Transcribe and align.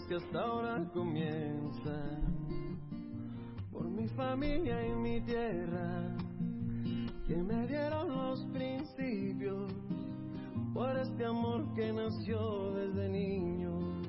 que 0.00 0.14
hasta 0.14 0.40
ahora 0.40 0.84
comienzan, 0.94 2.22
por 3.70 3.84
mi 3.84 4.08
familia 4.08 4.86
y 4.86 4.92
mi 4.92 5.20
tierra, 5.20 6.16
que 7.26 7.36
me 7.36 7.66
dieron 7.66 8.08
los 8.08 8.40
principios, 8.46 9.70
por 10.72 10.96
este 10.96 11.26
amor 11.26 11.66
que 11.74 11.92
nació 11.92 12.72
desde 12.72 13.08
niño 13.10 14.02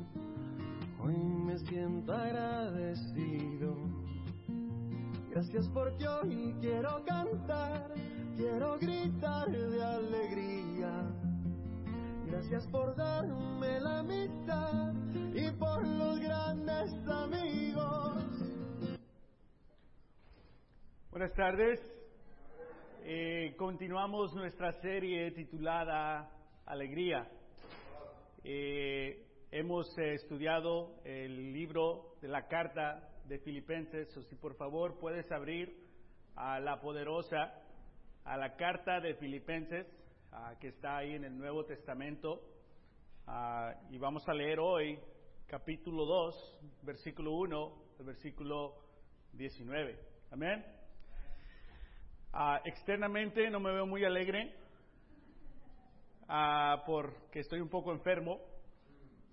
Hoy 1.04 1.18
me 1.18 1.58
siento 1.58 2.14
agradecido. 2.14 3.76
Gracias 5.32 5.68
porque 5.74 6.08
hoy 6.08 6.56
quiero 6.62 7.04
cantar, 7.04 7.94
quiero 8.38 8.78
gritar 8.80 9.52
de 9.52 9.84
alegría. 9.84 11.23
Gracias 12.34 12.66
por 12.70 12.96
darme 12.96 13.80
la 13.80 14.00
amistad 14.00 14.92
y 15.36 15.52
por 15.52 15.88
los 15.88 16.20
grandes 16.20 16.92
amigos. 17.08 18.24
Buenas 21.12 21.32
tardes. 21.36 21.80
Eh, 23.04 23.54
continuamos 23.56 24.34
nuestra 24.34 24.72
serie 24.82 25.30
titulada 25.30 26.32
Alegría. 26.66 27.30
Eh, 28.44 29.28
hemos 29.52 29.96
eh, 30.00 30.16
estudiado 30.16 31.02
el 31.06 31.54
libro 31.54 32.16
de 32.20 32.30
la 32.30 32.48
carta 32.48 33.12
de 33.28 33.38
Filipenses, 33.38 34.18
o 34.18 34.24
si 34.24 34.36
por 34.36 34.56
favor 34.56 34.98
puedes 35.00 35.32
abrir 35.32 35.72
a 36.36 36.60
la 36.60 36.82
poderosa, 36.82 37.54
a 38.26 38.38
la 38.38 38.56
carta 38.56 39.00
de 39.02 39.14
Filipenses, 39.18 39.86
que 40.60 40.70
está 40.70 40.98
ahí 40.98 41.14
en 41.16 41.26
el 41.26 41.38
Nuevo 41.38 41.66
Testamento, 41.66 42.42
y 43.90 43.98
vamos 43.98 44.28
a 44.28 44.34
leer 44.34 44.60
hoy 44.60 45.00
capítulo 45.48 46.06
2, 46.06 46.60
versículo 46.84 47.34
1, 47.34 47.74
el 48.00 48.06
versículo 48.06 48.76
19. 49.34 50.00
Amén. 50.32 50.66
externamente 52.66 53.50
no 53.50 53.60
me 53.60 53.72
veo 53.72 53.86
muy 53.86 54.04
alegre 54.06 54.56
porque 56.86 57.40
estoy 57.40 57.60
un 57.60 57.70
poco 57.70 57.92
enfermo 57.92 58.40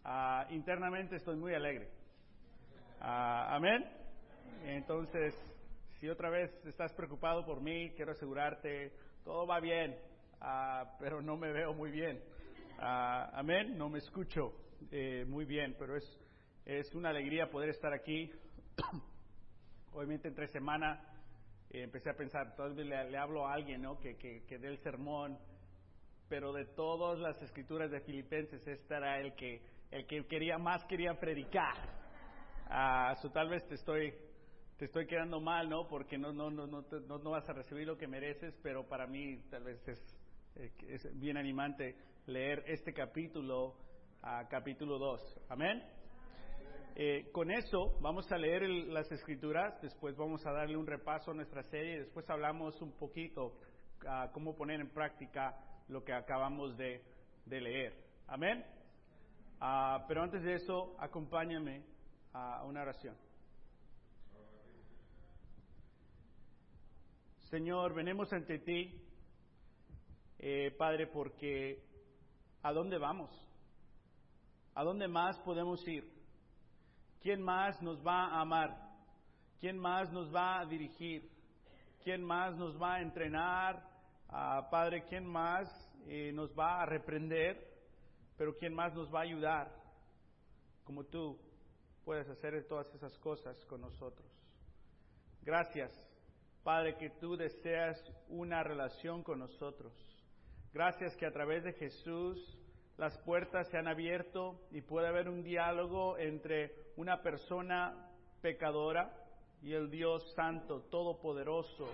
Ah, 0.05 0.47
internamente 0.51 1.17
estoy 1.17 1.37
muy 1.37 1.55
alegre. 1.55 1.89
Ah, 3.01 3.55
amén. 3.55 3.85
Entonces, 4.65 5.35
si 5.99 6.09
otra 6.09 6.31
vez 6.31 6.51
estás 6.67 6.93
preocupado 6.95 7.45
por 7.45 7.61
mí, 7.61 7.91
quiero 7.91 8.13
asegurarte, 8.13 8.93
todo 9.25 9.47
va 9.47 9.61
bien, 9.61 9.97
ah, 10.41 10.97
pero 10.99 11.21
no 11.23 11.37
me 11.37 11.53
veo 11.53 11.73
muy 11.73 11.91
bien. 11.91 12.23
amén. 12.79 13.77
No 13.77 13.89
me 13.89 13.99
escucho 13.99 14.53
eh, 14.91 15.25
muy 15.27 15.45
bien, 15.45 15.77
pero 15.79 15.97
es, 15.97 16.19
es 16.65 16.95
una 16.95 17.11
alegría 17.11 17.51
poder 17.51 17.71
estar 17.71 17.93
aquí. 17.93 18.31
Obviamente 19.93 20.29
entre 20.29 20.47
semana 20.49 21.01
eh, 21.71 21.83
empecé 21.83 22.11
a 22.11 22.15
pensar, 22.15 22.55
todavía 22.55 22.85
le, 22.85 23.11
le, 23.11 23.19
hablo 23.19 23.47
a 23.47 23.55
alguien 23.55 23.83
¿no? 23.83 23.99
que, 23.99 24.17
que, 24.17 24.45
que 24.47 24.59
dé 24.59 24.69
el 24.69 24.79
sermón, 24.79 25.39
pero 26.29 26.53
de 26.53 26.65
todas 26.65 27.19
las 27.19 27.41
escrituras 27.43 27.91
de 27.91 28.01
Filipenses, 28.01 28.67
este 28.67 28.95
era 28.95 29.21
el 29.21 29.35
que 29.35 29.61
el 29.91 30.07
que 30.07 30.25
quería 30.27 30.59
más 30.59 30.85
quería 30.85 31.15
predicar. 31.19 31.75
Ah, 32.69 33.15
tal 33.33 33.49
vez 33.49 33.67
te 33.67 33.75
estoy, 33.75 34.15
te 34.77 34.85
estoy 34.85 35.07
quedando 35.07 35.41
mal, 35.41 35.69
¿no? 35.69 35.89
Porque 35.89 36.17
no, 36.17 36.33
no, 36.33 36.51
no, 36.51 36.67
no, 36.67 36.83
no, 37.19 37.31
vas 37.31 37.49
a 37.49 37.53
recibir 37.53 37.87
lo 37.87 37.97
que 37.97 38.07
mereces, 38.07 38.57
pero 38.63 38.87
para 38.87 39.07
mí 39.07 39.43
tal 39.51 39.65
vez 39.65 39.87
es, 39.89 39.99
es 40.89 41.19
bien 41.19 41.37
animante 41.37 41.97
leer 42.27 42.63
este 42.67 42.93
capítulo, 42.93 43.77
uh, 44.23 44.47
capítulo 44.51 44.99
2. 44.99 45.41
Amén. 45.49 45.83
Eh, 46.97 47.31
con 47.33 47.51
eso 47.51 47.99
vamos 48.01 48.31
a 48.31 48.37
leer 48.37 48.69
las 48.69 49.11
escrituras, 49.11 49.81
después 49.81 50.17
vamos 50.17 50.45
a 50.45 50.53
darle 50.53 50.77
un 50.77 50.87
repaso 50.87 51.31
a 51.31 51.35
nuestra 51.35 51.63
serie, 51.63 52.01
después 52.01 52.29
hablamos 52.29 52.81
un 52.83 52.93
poquito 52.93 53.57
uh, 54.05 54.31
cómo 54.33 54.55
poner 54.55 54.81
en 54.81 54.91
práctica 54.91 55.57
lo 55.89 56.05
que 56.05 56.13
acabamos 56.13 56.77
de, 56.77 57.03
de 57.47 57.61
leer. 57.61 57.95
Amén. 58.27 58.65
Ah, 59.61 60.05
pero 60.09 60.23
antes 60.23 60.43
de 60.43 60.55
eso, 60.55 60.95
acompáñame 60.99 61.85
a 62.33 62.65
una 62.65 62.83
oración. 62.83 63.17
Señor, 67.51 67.95
venimos 67.95 68.33
ante 68.33 68.59
ti, 68.61 69.10
eh, 70.43 70.75
Padre, 70.79 71.07
porque 71.07 71.83
¿a 72.63 72.73
dónde 72.73 72.97
vamos? 72.97 73.31
¿A 74.75 74.83
dónde 74.83 75.07
más 75.07 75.39
podemos 75.41 75.87
ir? 75.87 76.11
¿Quién 77.21 77.43
más 77.43 77.81
nos 77.83 78.05
va 78.05 78.29
a 78.29 78.41
amar? 78.41 78.75
¿Quién 79.61 79.79
más 79.79 80.11
nos 80.11 80.35
va 80.35 80.61
a 80.61 80.65
dirigir? 80.65 81.31
¿Quién 82.03 82.25
más 82.25 82.57
nos 82.57 82.81
va 82.81 82.95
a 82.95 83.03
entrenar? 83.03 83.87
Ah, 84.31 84.67
Padre, 84.71 85.05
¿quién 85.11 85.27
más 85.27 85.69
eh, 86.07 86.33
nos 86.33 86.59
va 86.59 86.81
a 86.81 86.87
reprender? 86.87 87.63
Pero 88.39 88.57
¿quién 88.57 88.73
más 88.73 88.95
nos 88.95 89.13
va 89.15 89.19
a 89.19 89.25
ayudar 89.25 89.71
como 90.85 91.05
tú 91.05 91.39
puedes 92.03 92.27
hacer 92.31 92.67
todas 92.67 92.87
esas 92.95 93.19
cosas 93.19 93.63
con 93.67 93.83
nosotros? 93.83 94.27
Gracias, 95.43 95.93
Padre, 96.63 96.97
que 96.97 97.11
tú 97.11 97.37
deseas 97.37 98.03
una 98.29 98.63
relación 98.63 99.23
con 99.23 99.41
nosotros. 99.41 100.10
Gracias 100.73 101.17
que 101.17 101.27
a 101.27 101.33
través 101.33 101.65
de 101.65 101.73
Jesús 101.73 102.39
las 102.97 103.19
puertas 103.19 103.67
se 103.71 103.77
han 103.77 103.89
abierto 103.89 104.61
y 104.71 104.83
puede 104.83 105.09
haber 105.09 105.29
un 105.29 105.43
diálogo 105.43 106.17
entre 106.17 106.93
una 106.97 107.23
persona 107.23 108.09
pecadora 108.41 109.13
y 109.63 109.73
el 109.73 109.91
Dios 109.91 110.23
Santo, 110.35 110.83
Todopoderoso, 110.83 111.89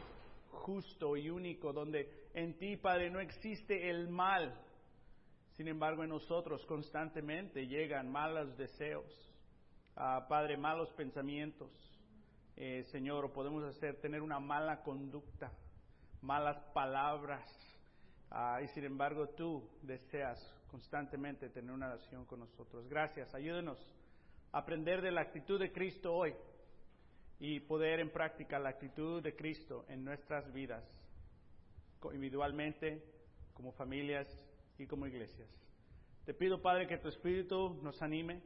justo 0.51 1.17
y 1.17 1.31
único, 1.31 1.73
donde 1.73 2.29
en 2.35 2.59
ti, 2.59 2.77
Padre, 2.77 3.09
no 3.09 3.19
existe 3.19 3.89
el 3.89 4.09
mal, 4.09 4.55
sin 5.53 5.69
embargo, 5.69 6.05
en 6.05 6.11
nosotros 6.11 6.65
constantemente 6.67 7.67
llegan 7.67 8.13
malos 8.13 8.59
deseos, 8.59 9.33
ah, 9.97 10.27
Padre, 10.29 10.59
malos 10.59 10.93
pensamientos, 10.93 11.71
eh, 12.57 12.85
Señor, 12.93 13.33
podemos 13.33 13.65
hacer 13.65 14.03
tener 14.03 14.21
una 14.21 14.39
mala 14.39 14.83
conducta, 14.83 15.51
malas 16.21 16.59
palabras, 16.75 17.43
ah, 18.31 18.61
y 18.63 18.69
sin 18.69 18.85
embargo 18.85 19.29
tú 19.31 19.69
deseas 19.83 20.39
constantemente 20.69 21.49
tener 21.51 21.71
una 21.71 21.89
relación 21.89 22.25
con 22.25 22.41
nosotros. 22.41 22.89
Gracias, 22.89 23.35
ayúdenos 23.35 23.79
a 24.53 24.59
aprender 24.59 25.03
de 25.03 25.11
la 25.11 25.23
actitud 25.23 25.59
de 25.59 25.73
Cristo 25.73 26.15
hoy 26.15 26.35
y 27.39 27.61
poder 27.61 28.01
en 28.01 28.11
práctica 28.11 28.59
la 28.59 28.71
actitud 28.71 29.23
de 29.23 29.35
Cristo 29.35 29.85
en 29.89 30.05
nuestras 30.05 30.53
vidas, 30.53 30.85
individualmente, 32.13 33.03
como 33.53 33.73
familias 33.73 34.27
y 34.79 34.87
como 34.87 35.07
iglesias. 35.07 35.49
Te 36.25 36.35
pido, 36.35 36.61
Padre, 36.61 36.87
que 36.87 36.99
tu 36.99 37.09
Espíritu 37.09 37.79
nos 37.83 38.01
anime, 38.03 38.43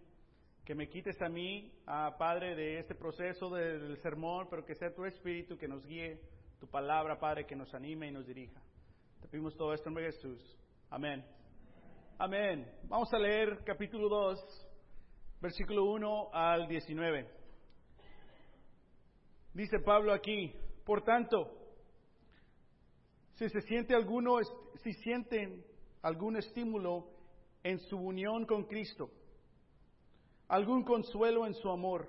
que 0.64 0.74
me 0.74 0.88
quites 0.88 1.20
a 1.22 1.28
mí, 1.28 1.72
a 1.86 2.16
Padre, 2.18 2.54
de 2.54 2.78
este 2.78 2.94
proceso 2.94 3.50
del 3.50 3.96
sermón, 3.98 4.48
pero 4.50 4.64
que 4.64 4.74
sea 4.74 4.94
tu 4.94 5.04
Espíritu 5.04 5.56
que 5.56 5.66
nos 5.66 5.84
guíe, 5.86 6.20
tu 6.58 6.66
palabra, 6.66 7.18
Padre, 7.18 7.46
que 7.46 7.56
nos 7.56 7.72
anime 7.74 8.08
y 8.08 8.12
nos 8.12 8.26
dirija. 8.26 8.60
Te 9.20 9.28
pedimos 9.28 9.56
todo 9.56 9.74
esto 9.74 9.88
en 9.90 9.96
Jesús. 9.96 10.58
Amén. 10.88 11.24
Amén. 12.18 12.66
Vamos 12.84 13.12
a 13.12 13.18
leer 13.18 13.62
capítulo 13.64 14.08
2, 14.08 14.68
versículo 15.40 15.84
1 15.92 16.30
al 16.32 16.66
19. 16.66 17.28
Dice 19.52 19.78
Pablo 19.80 20.12
aquí, 20.12 20.52
por 20.84 21.02
tanto, 21.02 21.50
si 23.34 23.48
se 23.48 23.60
siente 23.62 23.94
alguno, 23.94 24.38
si 24.82 24.92
sienten 24.94 25.64
algún 26.02 26.36
estímulo 26.36 27.10
en 27.62 27.78
su 27.78 27.98
unión 27.98 28.46
con 28.46 28.64
Cristo, 28.64 29.10
algún 30.48 30.82
consuelo 30.82 31.46
en 31.46 31.54
su 31.54 31.68
amor, 31.68 32.08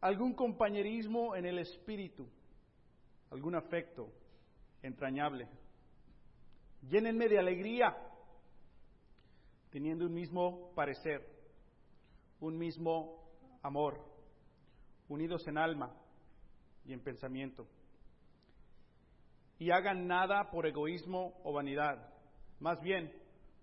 algún 0.00 0.34
compañerismo 0.34 1.34
en 1.34 1.46
el 1.46 1.58
espíritu, 1.58 2.28
algún 3.30 3.54
afecto 3.54 4.08
entrañable. 4.82 5.48
Llénenme 6.82 7.28
de 7.28 7.38
alegría, 7.38 7.96
teniendo 9.70 10.06
un 10.06 10.14
mismo 10.14 10.72
parecer, 10.74 11.26
un 12.40 12.56
mismo 12.56 13.30
amor, 13.62 14.00
unidos 15.08 15.46
en 15.46 15.58
alma 15.58 15.94
y 16.84 16.92
en 16.92 17.00
pensamiento 17.00 17.66
y 19.60 19.70
hagan 19.70 20.08
nada 20.08 20.50
por 20.50 20.66
egoísmo 20.66 21.34
o 21.44 21.52
vanidad. 21.52 22.08
Más 22.60 22.80
bien, 22.80 23.12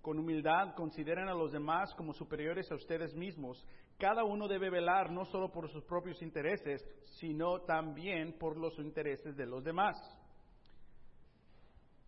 con 0.04 0.20
humildad 0.20 0.76
consideren 0.76 1.28
a 1.28 1.34
los 1.34 1.52
demás 1.52 1.94
como 1.96 2.14
superiores 2.14 2.72
a 2.72 2.76
ustedes 2.76 3.16
mismos. 3.16 3.66
Cada 3.98 4.24
uno 4.24 4.48
debe 4.48 4.70
velar 4.70 5.12
no 5.12 5.26
solo 5.26 5.52
por 5.52 5.68
sus 5.70 5.84
propios 5.86 6.22
intereses, 6.22 6.88
sino 7.20 7.62
también 7.62 8.38
por 8.38 8.58
los 8.58 8.78
intereses 8.78 9.36
de 9.36 9.48
los 9.48 9.64
demás. 9.64 9.98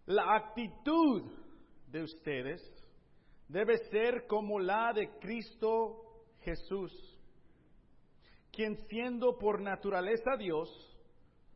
La 0.10 0.36
actitud 0.36 1.22
de 1.86 2.02
ustedes 2.02 2.60
debe 3.48 3.78
ser 3.92 4.26
como 4.26 4.60
la 4.60 4.92
de 4.92 5.08
Cristo 5.20 6.26
Jesús, 6.40 6.92
quien 8.52 8.76
siendo 8.88 9.38
por 9.38 9.62
naturaleza 9.62 10.36
Dios, 10.36 10.68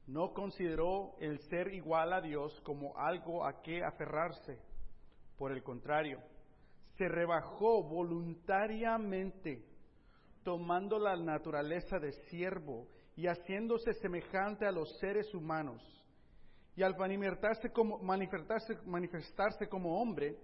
no 0.05 0.33
consideró 0.33 1.15
el 1.19 1.39
ser 1.49 1.73
igual 1.73 2.13
a 2.13 2.21
Dios 2.21 2.61
como 2.61 2.95
algo 2.95 3.43
a 3.43 3.59
que 3.63 3.83
aferrarse. 3.83 4.59
Por 5.35 5.51
el 5.51 5.63
contrario, 5.63 6.19
se 6.95 7.07
rebajó 7.07 7.81
voluntariamente, 7.81 9.65
tomando 10.43 10.99
la 10.99 11.15
naturaleza 11.15 11.97
de 11.97 12.11
siervo 12.29 12.87
y 13.15 13.25
haciéndose 13.25 13.93
semejante 13.93 14.67
a 14.67 14.71
los 14.71 14.95
seres 14.99 15.33
humanos. 15.33 16.02
Y 16.75 16.83
al 16.83 16.97
manifestarse 16.97 17.71
como, 17.71 17.99
manifestarse, 17.99 18.77
manifestarse 18.85 19.67
como 19.67 20.01
hombre, 20.01 20.37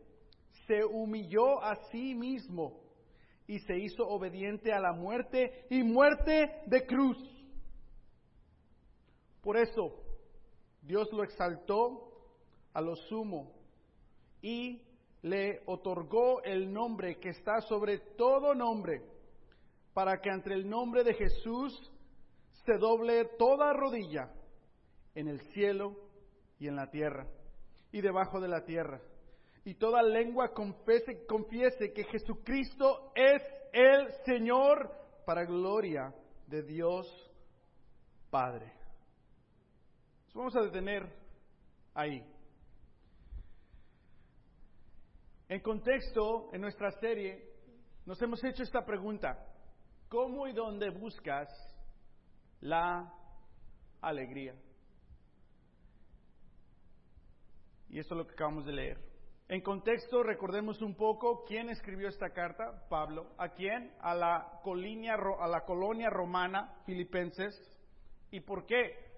se 0.68 0.84
humilló 0.84 1.64
a 1.64 1.76
sí 1.92 2.14
mismo 2.14 2.80
y 3.48 3.60
se 3.60 3.78
hizo 3.80 4.08
obediente 4.08 4.72
a 4.72 4.80
la 4.80 4.94
muerte 4.94 5.66
y 5.72 5.82
muerte 5.82 6.62
de 6.68 6.86
cruz. 6.86 7.18
Por 9.42 9.58
eso 9.58 10.04
Dios 10.82 11.12
lo 11.12 11.24
exaltó 11.24 12.12
a 12.74 12.82
lo 12.82 12.96
sumo 12.96 13.52
y 14.42 14.82
le 15.24 15.62
otorgó 15.66 16.44
el 16.44 16.72
nombre 16.72 17.20
que 17.20 17.30
está 17.30 17.62
sobre 17.62 17.98
todo 18.18 18.54
nombre, 18.54 19.02
para 19.94 20.22
que 20.22 20.30
entre 20.30 20.54
el 20.54 20.70
nombre 20.70 21.04
de 21.04 21.14
Jesús 21.14 21.92
se 22.66 22.78
doble 22.78 23.26
toda 23.38 23.74
rodilla 23.74 24.32
en 25.16 25.28
el 25.28 25.42
cielo 25.54 26.09
y 26.60 26.68
en 26.68 26.76
la 26.76 26.90
tierra 26.92 27.26
y 27.92 28.02
debajo 28.02 28.40
de 28.40 28.48
la 28.48 28.66
tierra. 28.66 29.02
Y 29.66 29.76
toda 29.76 30.02
lengua 30.02 30.54
confiese, 30.54 31.26
confiese 31.26 31.92
que 31.94 32.04
Jesucristo 32.06 33.12
es 33.16 33.42
el 33.74 34.12
Señor 34.26 34.92
para 35.26 35.46
gloria 35.46 36.14
de 36.48 36.64
Dios 36.64 37.08
Padre. 38.30 38.74
Nos 40.28 40.34
vamos 40.36 40.56
a 40.56 40.62
detener 40.62 41.12
ahí. 41.94 42.24
En 45.48 45.62
contexto, 45.62 46.50
en 46.54 46.62
nuestra 46.62 46.92
serie, 47.00 47.50
nos 48.06 48.22
hemos 48.22 48.44
hecho 48.44 48.64
esta 48.64 48.86
pregunta. 48.86 49.46
¿Cómo 50.08 50.48
y 50.48 50.54
dónde 50.54 50.90
buscas 50.90 51.50
la 52.62 53.12
alegría? 54.02 54.56
Y 57.90 58.00
esto 58.00 58.14
es 58.14 58.18
lo 58.20 58.28
que 58.28 58.34
acabamos 58.34 58.66
de 58.66 58.74
leer. 58.74 58.98
En 59.48 59.62
contexto, 59.62 60.22
recordemos 60.22 60.82
un 60.82 60.96
poco 60.96 61.44
quién 61.44 61.70
escribió 61.70 62.08
esta 62.08 62.30
carta, 62.32 62.88
Pablo. 62.88 63.32
¿A 63.38 63.50
quién? 63.50 63.92
A 64.00 64.14
la, 64.14 64.60
colonia, 64.64 65.16
a 65.16 65.48
la 65.48 65.66
colonia 65.66 66.10
romana, 66.10 66.76
Filipenses. 66.86 67.56
¿Y 68.30 68.42
por 68.42 68.66
qué? 68.68 69.10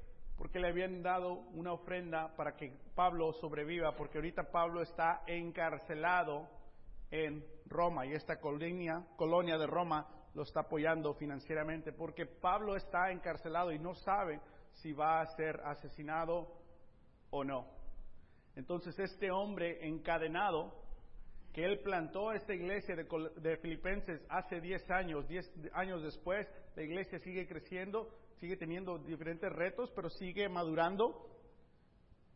porque 0.41 0.59
le 0.59 0.69
habían 0.69 1.03
dado 1.03 1.33
una 1.53 1.71
ofrenda 1.71 2.35
para 2.35 2.55
que 2.55 2.75
Pablo 2.95 3.31
sobreviva, 3.33 3.95
porque 3.95 4.17
ahorita 4.17 4.49
Pablo 4.51 4.81
está 4.81 5.21
encarcelado 5.27 6.49
en 7.11 7.45
Roma 7.67 8.07
y 8.07 8.13
esta 8.13 8.39
colonia, 8.39 9.05
colonia 9.17 9.59
de 9.59 9.67
Roma 9.67 10.07
lo 10.33 10.41
está 10.41 10.61
apoyando 10.61 11.13
financieramente, 11.13 11.93
porque 11.93 12.25
Pablo 12.25 12.75
está 12.75 13.11
encarcelado 13.11 13.71
y 13.71 13.77
no 13.77 13.93
sabe 13.93 14.41
si 14.73 14.93
va 14.93 15.21
a 15.21 15.27
ser 15.35 15.61
asesinado 15.63 16.47
o 17.29 17.43
no. 17.43 17.67
Entonces 18.55 18.97
este 18.99 19.31
hombre 19.31 19.85
encadenado, 19.87 20.73
que 21.53 21.65
él 21.65 21.79
plantó 21.79 22.31
esta 22.31 22.53
iglesia 22.53 22.95
de, 22.95 23.05
de 23.37 23.57
Filipenses 23.57 24.21
hace 24.29 24.61
10 24.61 24.89
años, 24.91 25.27
10 25.27 25.51
años 25.73 26.01
después, 26.03 26.47
la 26.75 26.83
iglesia 26.83 27.19
sigue 27.19 27.47
creciendo, 27.47 28.09
sigue 28.39 28.57
teniendo 28.57 28.97
diferentes 28.99 29.51
retos, 29.51 29.91
pero 29.95 30.09
sigue 30.09 30.47
madurando. 30.49 31.27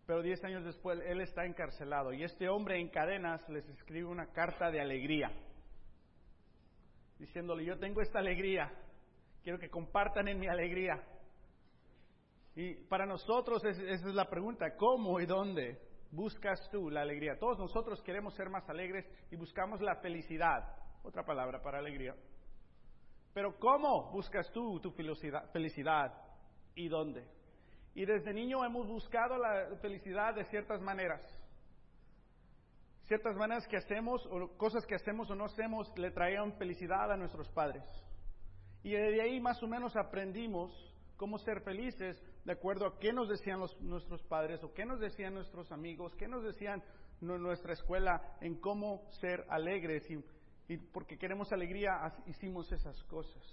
Pero 0.06 0.22
diez 0.22 0.44
años 0.44 0.64
después 0.64 1.00
él 1.08 1.20
está 1.22 1.46
encarcelado 1.46 2.14
y 2.14 2.24
este 2.24 2.48
hombre 2.48 2.80
en 2.80 2.90
cadenas 2.90 3.48
les 3.50 3.68
escribe 3.70 4.06
una 4.06 4.28
carta 4.28 4.70
de 4.70 4.80
alegría, 4.80 5.32
diciéndole, 7.18 7.66
yo 7.66 7.80
tengo 7.80 8.02
esta 8.02 8.20
alegría, 8.20 8.72
quiero 9.42 9.58
que 9.58 9.70
compartan 9.70 10.28
en 10.28 10.40
mi 10.40 10.48
alegría. 10.48 11.02
Y 12.56 12.76
para 12.86 13.08
nosotros 13.08 13.66
esa 13.66 13.82
es 13.92 14.04
la 14.04 14.30
pregunta, 14.30 14.76
¿cómo 14.78 15.20
y 15.20 15.26
dónde 15.26 15.80
buscas 16.16 16.70
tú 16.72 16.90
la 16.90 17.02
alegría? 17.02 17.38
Todos 17.38 17.60
nosotros 17.60 18.02
queremos 18.02 18.34
ser 18.36 18.50
más 18.50 18.68
alegres 18.70 19.06
y 19.30 19.36
buscamos 19.36 19.82
la 19.82 19.96
felicidad, 19.98 20.64
otra 21.04 21.24
palabra 21.24 21.62
para 21.62 21.80
alegría. 21.80 22.16
Pero 23.34 23.60
¿cómo 23.60 24.12
buscas 24.12 24.50
tú 24.52 24.80
tu 24.80 24.92
felicidad 24.92 26.14
y 26.74 26.88
dónde? 26.88 27.28
Y 27.94 28.06
desde 28.06 28.34
niño 28.34 28.64
hemos 28.64 28.88
buscado 28.88 29.38
la 29.38 29.76
felicidad 29.82 30.34
de 30.34 30.46
ciertas 30.46 30.82
maneras. 30.82 31.22
Ciertas 33.08 33.36
maneras 33.36 33.68
que 33.68 33.78
hacemos 33.78 34.26
o 34.26 34.58
cosas 34.58 34.86
que 34.86 34.96
hacemos 34.96 35.30
o 35.30 35.36
no 35.36 35.46
hacemos 35.46 35.92
le 35.98 36.12
traían 36.12 36.54
felicidad 36.58 37.12
a 37.12 37.18
nuestros 37.18 37.50
padres. 37.50 37.84
Y 38.84 38.92
de 38.92 39.22
ahí 39.22 39.40
más 39.40 39.62
o 39.62 39.68
menos 39.68 39.96
aprendimos 39.96 40.72
cómo 41.18 41.38
ser 41.38 41.62
felices 41.62 42.22
de 42.46 42.54
acuerdo 42.54 42.86
a 42.86 43.00
qué 43.00 43.12
nos 43.12 43.28
decían 43.28 43.60
nuestros 43.82 44.24
padres 44.24 44.64
o 44.64 44.74
qué 44.74 44.86
nos 44.86 45.00
decían 45.00 45.34
nuestros 45.34 45.72
amigos, 45.72 46.16
qué 46.16 46.28
nos 46.28 46.44
decían 46.44 46.84
nuestra 47.20 47.74
escuela 47.74 48.38
en 48.42 48.56
cómo 48.56 49.08
ser 49.20 49.46
alegres 49.50 50.10
y 50.10 50.24
y 50.68 50.78
porque 50.78 51.18
queremos 51.18 51.52
alegría 51.52 52.12
hicimos 52.26 52.72
esas 52.72 53.02
cosas. 53.04 53.44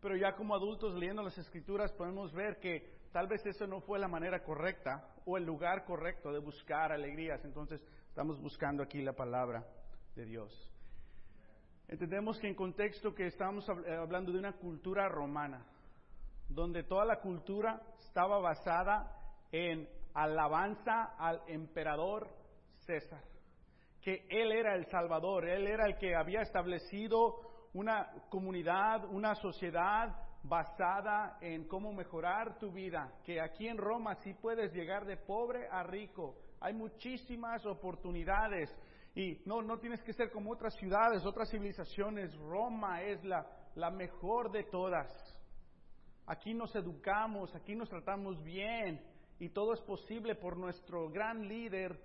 Pero 0.00 0.16
ya 0.16 0.34
como 0.34 0.54
adultos 0.54 0.94
leyendo 0.94 1.22
las 1.22 1.38
escrituras 1.38 1.92
podemos 1.92 2.32
ver 2.32 2.58
que 2.58 3.02
tal 3.12 3.28
vez 3.28 3.44
eso 3.46 3.66
no 3.66 3.80
fue 3.80 3.98
la 3.98 4.08
manera 4.08 4.42
correcta 4.42 5.08
o 5.24 5.36
el 5.36 5.44
lugar 5.44 5.84
correcto 5.84 6.32
de 6.32 6.40
buscar 6.40 6.92
alegrías. 6.92 7.44
Entonces 7.44 7.82
estamos 8.08 8.40
buscando 8.40 8.82
aquí 8.82 9.00
la 9.00 9.12
palabra 9.12 9.64
de 10.14 10.24
Dios. 10.26 10.68
Entendemos 11.88 12.38
que 12.38 12.48
en 12.48 12.54
contexto 12.54 13.14
que 13.14 13.26
estamos 13.26 13.68
hablando 13.68 14.32
de 14.32 14.38
una 14.38 14.52
cultura 14.54 15.08
romana, 15.08 15.66
donde 16.54 16.84
toda 16.84 17.04
la 17.04 17.20
cultura 17.20 17.80
estaba 17.98 18.38
basada 18.38 19.16
en 19.50 19.88
alabanza 20.14 21.14
al 21.18 21.42
emperador 21.48 22.28
César 22.86 23.32
que 24.02 24.26
Él 24.28 24.50
era 24.50 24.74
el 24.74 24.84
Salvador, 24.86 25.48
Él 25.48 25.66
era 25.66 25.86
el 25.86 25.96
que 25.96 26.14
había 26.14 26.42
establecido 26.42 27.36
una 27.72 28.10
comunidad, 28.28 29.04
una 29.04 29.34
sociedad 29.36 30.14
basada 30.42 31.38
en 31.40 31.68
cómo 31.68 31.92
mejorar 31.92 32.58
tu 32.58 32.72
vida, 32.72 33.12
que 33.24 33.40
aquí 33.40 33.68
en 33.68 33.78
Roma 33.78 34.16
sí 34.16 34.34
puedes 34.34 34.72
llegar 34.72 35.06
de 35.06 35.16
pobre 35.16 35.68
a 35.70 35.84
rico, 35.84 36.34
hay 36.60 36.74
muchísimas 36.74 37.64
oportunidades 37.64 38.76
y 39.14 39.40
no, 39.46 39.62
no 39.62 39.78
tienes 39.78 40.02
que 40.02 40.12
ser 40.12 40.32
como 40.32 40.50
otras 40.50 40.74
ciudades, 40.74 41.24
otras 41.24 41.48
civilizaciones, 41.50 42.34
Roma 42.38 43.02
es 43.02 43.22
la, 43.24 43.46
la 43.76 43.90
mejor 43.90 44.50
de 44.50 44.64
todas. 44.64 45.08
Aquí 46.26 46.54
nos 46.54 46.74
educamos, 46.76 47.54
aquí 47.54 47.74
nos 47.74 47.88
tratamos 47.88 48.42
bien 48.42 49.00
y 49.38 49.48
todo 49.48 49.72
es 49.74 49.80
posible 49.80 50.36
por 50.36 50.56
nuestro 50.56 51.10
gran 51.10 51.48
líder 51.48 51.98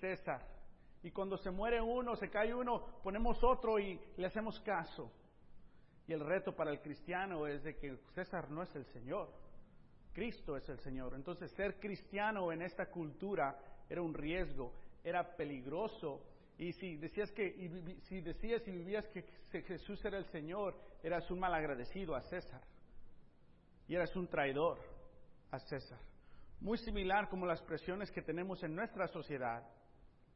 César. 0.00 0.44
Y 1.02 1.12
cuando 1.12 1.36
se 1.38 1.50
muere 1.50 1.80
uno, 1.80 2.16
se 2.16 2.28
cae 2.28 2.54
uno, 2.54 2.84
ponemos 3.02 3.42
otro 3.42 3.78
y 3.78 3.98
le 4.16 4.26
hacemos 4.26 4.58
caso. 4.60 5.12
Y 6.06 6.12
el 6.12 6.20
reto 6.20 6.54
para 6.54 6.72
el 6.72 6.80
cristiano 6.80 7.46
es 7.46 7.62
de 7.62 7.76
que 7.76 7.96
César 8.14 8.50
no 8.50 8.62
es 8.62 8.74
el 8.74 8.84
Señor, 8.86 9.32
Cristo 10.12 10.56
es 10.56 10.68
el 10.68 10.80
Señor. 10.80 11.14
Entonces 11.14 11.52
ser 11.52 11.78
cristiano 11.78 12.50
en 12.50 12.62
esta 12.62 12.86
cultura 12.86 13.56
era 13.88 14.02
un 14.02 14.12
riesgo, 14.12 14.74
era 15.04 15.36
peligroso. 15.36 16.26
Y 16.58 16.72
si 16.72 16.96
decías 16.96 17.30
que, 17.30 17.98
si 18.08 18.20
decías 18.20 18.66
y 18.66 18.72
vivías 18.72 19.06
que 19.08 19.62
Jesús 19.62 20.04
era 20.04 20.18
el 20.18 20.26
Señor, 20.26 20.76
eras 21.02 21.30
un 21.30 21.38
malagradecido 21.38 22.16
a 22.16 22.22
César. 22.22 22.60
Y 23.90 23.96
eras 23.96 24.14
un 24.14 24.28
traidor 24.28 24.78
a 25.50 25.58
César. 25.58 25.98
Muy 26.60 26.78
similar 26.78 27.28
como 27.28 27.44
las 27.44 27.60
presiones 27.62 28.08
que 28.12 28.22
tenemos 28.22 28.62
en 28.62 28.76
nuestra 28.76 29.08
sociedad 29.08 29.68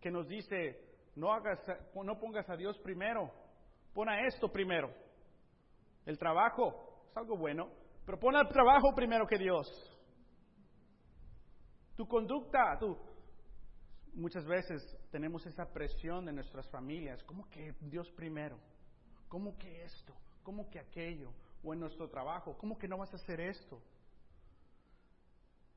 que 0.00 0.11
nos 0.11 0.26
dice, 0.26 0.76
no, 1.14 1.32
hagas, 1.32 1.61
no 1.94 2.18
pongas 2.18 2.50
a 2.50 2.56
Dios 2.56 2.76
primero, 2.80 3.30
pon 3.92 4.08
a 4.08 4.26
esto 4.26 4.50
primero. 4.50 4.92
El 6.04 6.18
trabajo 6.18 7.04
es 7.08 7.16
algo 7.16 7.37
bueno, 7.37 7.70
pero 8.04 8.18
pon 8.18 8.34
al 8.34 8.49
trabajo 8.49 8.92
primero 8.92 9.25
que 9.25 9.38
Dios. 9.38 9.68
Tu 11.94 12.08
conducta, 12.08 12.76
tú. 12.80 12.99
Muchas 14.14 14.44
veces 14.46 14.82
tenemos 15.12 15.46
esa 15.46 15.73
presión 15.73 16.25
de 16.25 16.32
nuestras 16.32 16.68
familias. 16.70 17.23
¿Cómo 17.23 17.49
que 17.50 17.73
Dios 17.82 18.11
primero? 18.16 18.58
¿Cómo 19.28 19.56
que 19.58 19.84
esto? 19.84 20.12
¿Cómo 20.42 20.68
que 20.68 20.80
aquello? 20.80 21.32
O 21.64 21.73
en 21.73 21.80
nuestro 21.80 22.09
trabajo, 22.09 22.56
¿cómo 22.59 22.78
que 22.78 22.87
no 22.87 22.99
vas 22.99 23.12
a 23.12 23.16
hacer 23.16 23.40
esto? 23.40 23.80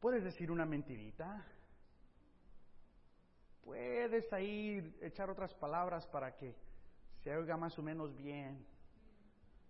¿Puedes 0.02 0.24
decir 0.24 0.52
una 0.52 0.66
mentirita? 0.66 1.46
Puedes 3.64 4.32
ahí 4.34 4.96
echar 5.02 5.30
otras 5.30 5.54
palabras 5.56 6.06
para 6.08 6.36
que 6.36 6.56
se 7.24 7.36
oiga 7.36 7.58
más 7.58 7.78
o 7.80 7.82
menos 7.82 8.16
bien. 8.16 8.66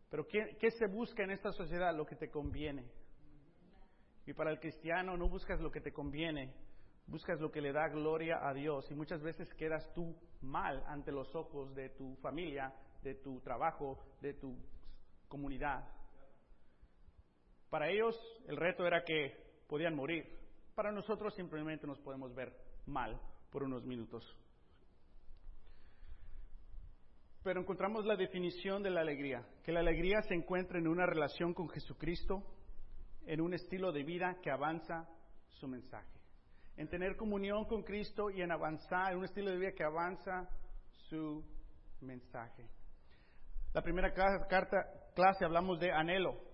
Pero 0.10 0.28
¿qué, 0.28 0.58
¿qué, 0.60 0.72
se 0.72 0.88
busca 0.88 1.24
en 1.24 1.32
esta 1.32 1.52
sociedad? 1.52 1.96
Lo 1.96 2.06
que 2.06 2.16
te 2.16 2.30
conviene. 2.30 2.90
Y 4.26 4.34
para 4.34 4.52
el 4.52 4.60
cristiano 4.60 5.16
no 5.18 5.30
buscas 5.30 5.60
lo 5.62 5.72
que 5.72 5.82
te 5.82 5.94
conviene, 5.94 6.54
buscas 7.06 7.40
lo 7.40 7.52
que 7.52 7.62
le 7.62 7.72
da 7.72 7.88
gloria 7.90 8.48
a 8.48 8.54
Dios. 8.54 8.90
Y 8.92 8.96
muchas 8.96 9.22
veces 9.22 9.54
quedas 9.54 9.92
tú 9.94 10.16
mal 10.42 10.84
ante 10.88 11.12
los 11.12 11.34
ojos 11.36 11.74
de 11.76 11.90
tu 11.90 12.16
familia, 12.18 12.74
de 13.04 13.16
tu 13.16 13.40
trabajo, 13.42 14.00
de 14.20 14.34
tu 14.34 14.58
comunidad. 15.28 15.97
Para 17.70 17.90
ellos 17.90 18.16
el 18.48 18.58
reto 18.58 18.86
era 18.86 19.04
que 19.04 19.36
podían 19.68 19.96
morir. 19.96 20.26
Para 20.76 20.92
nosotros 20.92 21.34
simplemente 21.36 21.88
nos 21.88 22.00
podemos 22.00 22.34
ver 22.34 22.54
mal 22.86 23.20
por 23.52 23.64
unos 23.64 23.84
minutos. 23.86 24.24
Pero 27.44 27.62
encontramos 27.62 28.06
la 28.06 28.16
definición 28.16 28.84
de 28.84 28.90
la 28.90 29.02
alegría, 29.02 29.46
que 29.64 29.72
la 29.72 29.80
alegría 29.80 30.22
se 30.22 30.34
encuentra 30.34 30.80
en 30.80 30.88
una 30.88 31.06
relación 31.06 31.54
con 31.54 31.70
Jesucristo, 31.70 32.44
en 33.26 33.42
un 33.42 33.54
estilo 33.54 33.92
de 33.92 34.04
vida 34.04 34.38
que 34.42 34.52
avanza 34.52 35.08
su 35.50 35.68
mensaje, 35.68 36.20
en 36.76 36.90
tener 36.90 37.16
comunión 37.16 37.66
con 37.66 37.84
Cristo 37.84 38.30
y 38.30 38.42
en 38.42 38.52
avanzar, 38.52 39.12
en 39.12 39.20
un 39.20 39.26
estilo 39.26 39.52
de 39.52 39.58
vida 39.58 39.72
que 39.72 39.84
avanza 39.84 40.50
su 41.10 41.44
mensaje. 42.02 42.70
La 43.74 43.82
primera 43.82 44.14
clase 44.14 45.46
hablamos 45.46 45.80
de 45.80 45.92
anhelo 45.92 46.48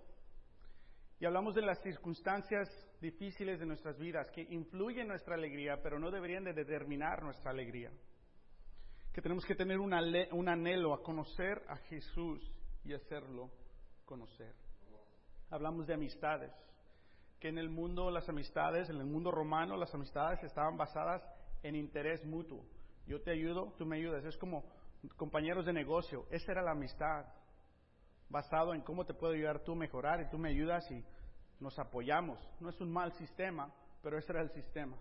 y 1.19 1.25
hablamos 1.25 1.55
de 1.55 1.61
las 1.61 1.81
circunstancias 1.81 2.69
difíciles 2.99 3.59
de 3.59 3.65
nuestras 3.65 3.97
vidas 3.97 4.29
que 4.31 4.41
influyen 4.41 5.03
en 5.03 5.07
nuestra 5.09 5.35
alegría, 5.35 5.81
pero 5.81 5.99
no 5.99 6.11
deberían 6.11 6.43
de 6.43 6.53
determinar 6.53 7.23
nuestra 7.23 7.51
alegría. 7.51 7.91
Que 9.13 9.21
tenemos 9.21 9.45
que 9.45 9.55
tener 9.55 9.79
un 9.79 9.93
anhelo 9.93 10.93
a 10.93 11.03
conocer 11.03 11.63
a 11.67 11.77
Jesús 11.77 12.51
y 12.83 12.93
hacerlo 12.93 13.51
conocer. 14.05 14.53
Hablamos 15.49 15.85
de 15.85 15.93
amistades, 15.93 16.51
que 17.39 17.49
en 17.49 17.57
el 17.57 17.69
mundo 17.69 18.09
las 18.09 18.27
amistades, 18.27 18.89
en 18.89 18.97
el 18.97 19.05
mundo 19.05 19.29
romano 19.29 19.77
las 19.77 19.93
amistades 19.93 20.41
estaban 20.43 20.77
basadas 20.77 21.21
en 21.61 21.75
interés 21.75 22.25
mutuo. 22.25 22.65
Yo 23.05 23.21
te 23.21 23.31
ayudo, 23.31 23.73
tú 23.77 23.85
me 23.85 23.97
ayudas. 23.97 24.25
Es 24.25 24.37
como 24.37 24.63
compañeros 25.17 25.65
de 25.65 25.73
negocio. 25.73 26.25
Esa 26.31 26.53
era 26.53 26.61
la 26.61 26.71
amistad, 26.71 27.25
basado 28.29 28.73
en 28.73 28.81
cómo 28.81 29.05
te 29.05 29.13
puedo 29.13 29.33
ayudar 29.33 29.63
tú 29.63 29.73
a 29.73 29.75
mejorar 29.75 30.21
y 30.21 30.29
tú 30.29 30.37
me 30.37 30.49
ayudas 30.49 30.89
y 30.91 31.03
nos 31.59 31.77
apoyamos. 31.79 32.39
No 32.59 32.69
es 32.69 32.79
un 32.81 32.91
mal 32.91 33.13
sistema, 33.13 33.73
pero 34.01 34.17
ese 34.17 34.31
era 34.31 34.41
el 34.41 34.49
sistema. 34.51 34.97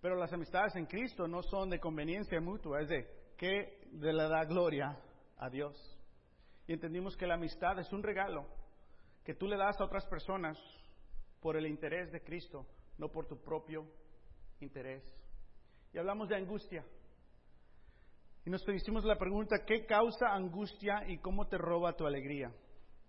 Pero 0.00 0.16
las 0.16 0.32
amistades 0.32 0.74
en 0.76 0.86
Cristo 0.86 1.28
no 1.28 1.42
son 1.42 1.70
de 1.70 1.78
conveniencia 1.78 2.40
mutua, 2.40 2.80
es 2.80 2.88
de 2.88 3.34
que 3.36 3.88
le 3.92 4.12
da 4.12 4.44
gloria 4.44 4.98
a 5.38 5.50
Dios. 5.50 5.76
Y 6.66 6.72
entendimos 6.72 7.16
que 7.16 7.26
la 7.26 7.34
amistad 7.34 7.78
es 7.78 7.92
un 7.92 8.02
regalo 8.02 8.46
que 9.24 9.34
tú 9.34 9.46
le 9.46 9.56
das 9.56 9.78
a 9.80 9.84
otras 9.84 10.06
personas 10.06 10.58
por 11.40 11.56
el 11.56 11.66
interés 11.66 12.10
de 12.12 12.22
Cristo, 12.22 12.66
no 12.98 13.08
por 13.08 13.26
tu 13.26 13.42
propio 13.42 13.86
interés. 14.60 15.02
Y 15.92 15.98
hablamos 15.98 16.28
de 16.28 16.36
angustia. 16.36 16.84
Y 18.44 18.50
nos 18.50 18.66
hicimos 18.68 19.04
la 19.04 19.18
pregunta, 19.18 19.64
¿qué 19.66 19.84
causa 19.84 20.32
angustia 20.32 21.04
y 21.08 21.18
cómo 21.18 21.46
te 21.46 21.58
roba 21.58 21.94
tu 21.94 22.06
alegría? 22.06 22.52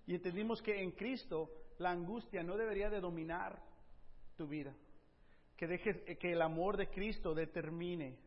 Y 0.06 0.16
entendimos 0.16 0.62
que 0.62 0.82
en 0.82 0.92
Cristo 0.92 1.50
la 1.78 1.92
angustia 1.92 2.44
no 2.44 2.58
debería 2.58 2.90
de 2.90 3.00
dominar 3.00 3.62
tu 4.36 4.48
vida. 4.48 4.76
Que 5.56 5.68
dejes 5.68 6.02
que 6.20 6.32
el 6.32 6.42
amor 6.42 6.76
de 6.76 6.90
Cristo 6.90 7.34
determine 7.34 8.18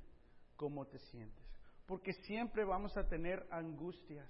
cómo 0.57 0.87
te 0.87 0.99
sientes. 0.99 1.45
Porque 1.87 2.13
siempre 2.13 2.65
vamos 2.65 2.97
a 2.97 3.07
tener 3.07 3.47
angustias. 3.51 4.29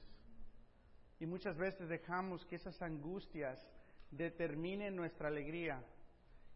Y 1.20 1.26
muchas 1.26 1.56
veces 1.56 1.88
dejamos 1.88 2.44
que 2.46 2.56
esas 2.56 2.80
angustias 2.82 3.64
determinen 4.10 4.96
nuestra 4.96 5.28
alegría. 5.28 5.84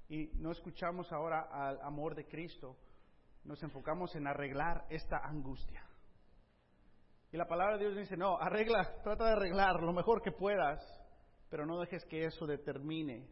Y 0.08 0.30
no 0.34 0.50
escuchamos 0.50 1.12
ahora 1.12 1.42
al 1.42 1.80
amor 1.82 2.14
de 2.14 2.26
Cristo. 2.26 2.76
Nos 3.44 3.62
enfocamos 3.62 4.16
en 4.16 4.26
arreglar 4.26 4.84
esta 4.90 5.18
angustia. 5.18 5.87
Y 7.30 7.36
la 7.36 7.46
palabra 7.46 7.76
de 7.76 7.84
Dios 7.84 7.96
dice, 7.96 8.16
no, 8.16 8.38
arregla, 8.38 9.02
trata 9.02 9.24
de 9.24 9.32
arreglar 9.32 9.82
lo 9.82 9.92
mejor 9.92 10.22
que 10.22 10.32
puedas 10.32 10.98
pero 11.48 11.66
no 11.66 11.80
dejes 11.80 12.04
que 12.06 12.24
eso 12.24 12.46
determine 12.46 13.26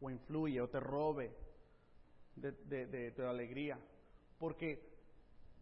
o 0.00 0.10
influya 0.10 0.64
o 0.64 0.68
te 0.68 0.80
robe 0.80 1.34
de, 2.34 3.12
tu 3.12 3.22
alegría. 3.22 3.78
Porque 4.38 4.82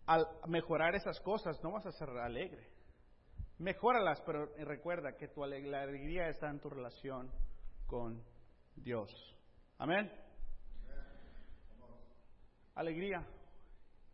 al 0.06 0.26
mejorar 0.46 0.94
esas 0.94 1.20
cosas 1.20 1.62
no 1.62 1.72
vas 1.72 1.86
a 1.86 1.92
ser 1.92 2.08
alegre. 2.10 2.70
Mejóralas, 3.58 4.20
pero 4.22 4.46
recuerda 4.64 5.16
que 5.16 5.28
tu 5.28 5.44
alegría 5.44 6.28
está 6.28 6.50
en 6.50 6.58
tu 6.58 6.68
relación 6.68 7.30
con 7.86 8.22
Dios. 8.74 9.10
Amén. 9.78 10.10
Alegría 12.74 13.24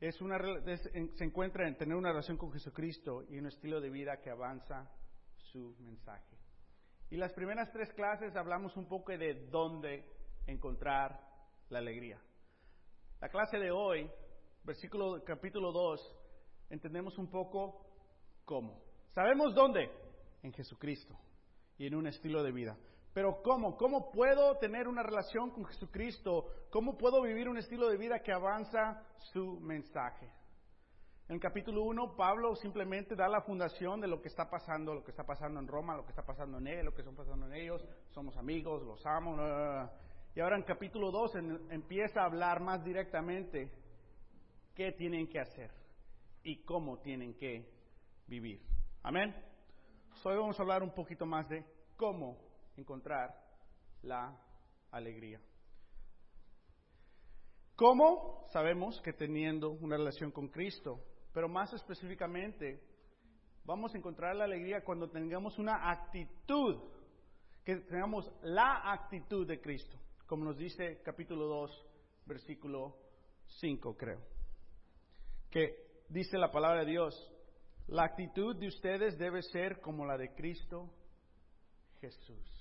es 0.01 0.21
una, 0.23 0.39
se 0.79 1.25
encuentra 1.25 1.69
en 1.69 1.77
tener 1.77 1.95
una 1.95 2.09
relación 2.09 2.39
con 2.39 2.51
Jesucristo 2.53 3.23
y 3.29 3.39
un 3.39 3.47
estilo 3.47 3.81
de 3.81 3.91
vida 3.91 4.21
que 4.23 4.31
avanza 4.31 4.91
su 5.37 5.77
mensaje. 5.81 6.39
Y 7.11 7.17
las 7.17 7.33
primeras 7.35 7.71
tres 7.73 7.93
clases 7.93 8.35
hablamos 8.35 8.77
un 8.77 8.89
poco 8.89 9.13
de 9.13 9.49
dónde 9.51 10.07
encontrar 10.47 11.21
la 11.69 11.81
alegría. 11.81 12.19
La 13.21 13.29
clase 13.29 13.59
de 13.59 13.71
hoy, 13.71 14.11
versículo 14.65 15.23
capítulo 15.25 15.71
2, 15.71 16.17
entendemos 16.71 17.19
un 17.19 17.31
poco 17.31 17.85
cómo. 18.47 18.83
Sabemos 19.13 19.55
dónde, 19.55 19.91
en 20.43 20.53
Jesucristo 20.53 21.15
y 21.77 21.87
en 21.87 21.95
un 21.95 22.07
estilo 22.07 22.43
de 22.43 22.53
vida. 22.53 22.79
Pero 23.13 23.43
¿cómo? 23.43 23.77
¿Cómo 23.77 24.11
puedo 24.13 24.57
tener 24.59 24.87
una 24.87 25.03
relación 25.03 25.51
con 25.51 25.65
Jesucristo? 25.65 26.47
¿Cómo 26.71 26.97
puedo 26.97 27.23
vivir 27.23 27.49
un 27.49 27.59
estilo 27.59 27.89
de 27.89 27.97
vida 27.97 28.21
que 28.21 28.33
avanza 28.33 29.03
su 29.33 29.59
mensaje? 29.61 30.31
En 31.29 31.35
el 31.35 31.41
capítulo 31.41 31.83
1, 31.85 32.17
Pablo 32.17 32.55
simplemente 32.57 33.15
da 33.15 33.29
la 33.29 33.43
fundación 33.43 34.01
de 34.01 34.09
lo 34.09 34.21
que 34.21 34.29
está 34.29 34.51
pasando, 34.51 34.95
lo 34.95 35.05
que 35.05 35.11
está 35.11 35.25
pasando 35.25 35.61
en 35.61 35.69
Roma, 35.69 35.97
lo 35.97 36.05
que 36.05 36.11
está 36.11 36.25
pasando 36.25 36.59
en 36.59 36.67
él, 36.67 36.85
lo 36.85 36.95
que 36.95 37.03
está 37.03 37.13
pasando 37.13 37.47
en 37.47 37.55
ellos. 37.55 37.85
Somos 38.11 38.37
amigos, 38.37 38.83
los 38.83 39.05
amo. 39.07 39.37
Y 40.35 40.41
ahora 40.41 40.57
en 40.57 40.63
capítulo 40.63 41.11
2 41.11 41.35
empieza 41.71 42.23
a 42.23 42.27
hablar 42.27 42.61
más 42.61 42.85
directamente 42.85 43.71
qué 44.75 44.93
tienen 44.93 45.29
que 45.29 45.41
hacer 45.41 45.71
y 46.43 46.65
cómo 46.65 46.99
tienen 46.99 47.35
que 47.35 47.69
vivir. 48.27 48.61
Amén. 49.03 49.35
Hoy 50.25 50.37
vamos 50.37 50.59
a 50.59 50.63
hablar 50.63 50.83
un 50.83 50.93
poquito 50.93 51.27
más 51.27 51.49
de 51.49 51.65
cómo 51.97 52.50
encontrar 52.81 53.35
la 54.03 54.37
alegría. 54.91 55.41
¿Cómo? 57.77 58.45
Sabemos 58.53 59.01
que 59.03 59.13
teniendo 59.13 59.71
una 59.71 59.97
relación 59.97 60.31
con 60.31 60.49
Cristo, 60.49 61.03
pero 61.33 61.49
más 61.49 61.73
específicamente, 61.73 62.83
vamos 63.65 63.95
a 63.95 63.99
encontrar 63.99 64.37
la 64.37 64.45
alegría 64.45 64.85
cuando 64.85 65.09
tengamos 65.09 65.59
una 65.59 65.91
actitud, 65.91 66.77
que 67.65 67.77
tengamos 67.77 68.31
la 68.43 68.93
actitud 68.93 69.47
de 69.47 69.61
Cristo, 69.61 69.97
como 70.27 70.45
nos 70.45 70.59
dice 70.59 71.01
capítulo 71.03 71.47
2, 71.47 71.87
versículo 72.27 72.97
5, 73.61 73.97
creo. 73.97 74.21
Que 75.51 76.05
dice 76.09 76.37
la 76.37 76.51
palabra 76.51 76.81
de 76.81 76.91
Dios, 76.91 77.33
la 77.87 78.05
actitud 78.05 78.57
de 78.57 78.69
ustedes 78.69 79.19
debe 79.19 79.43
ser 79.43 79.81
como 79.81 80.05
la 80.05 80.17
de 80.17 80.35
Cristo 80.35 80.91
Jesús. 82.01 82.60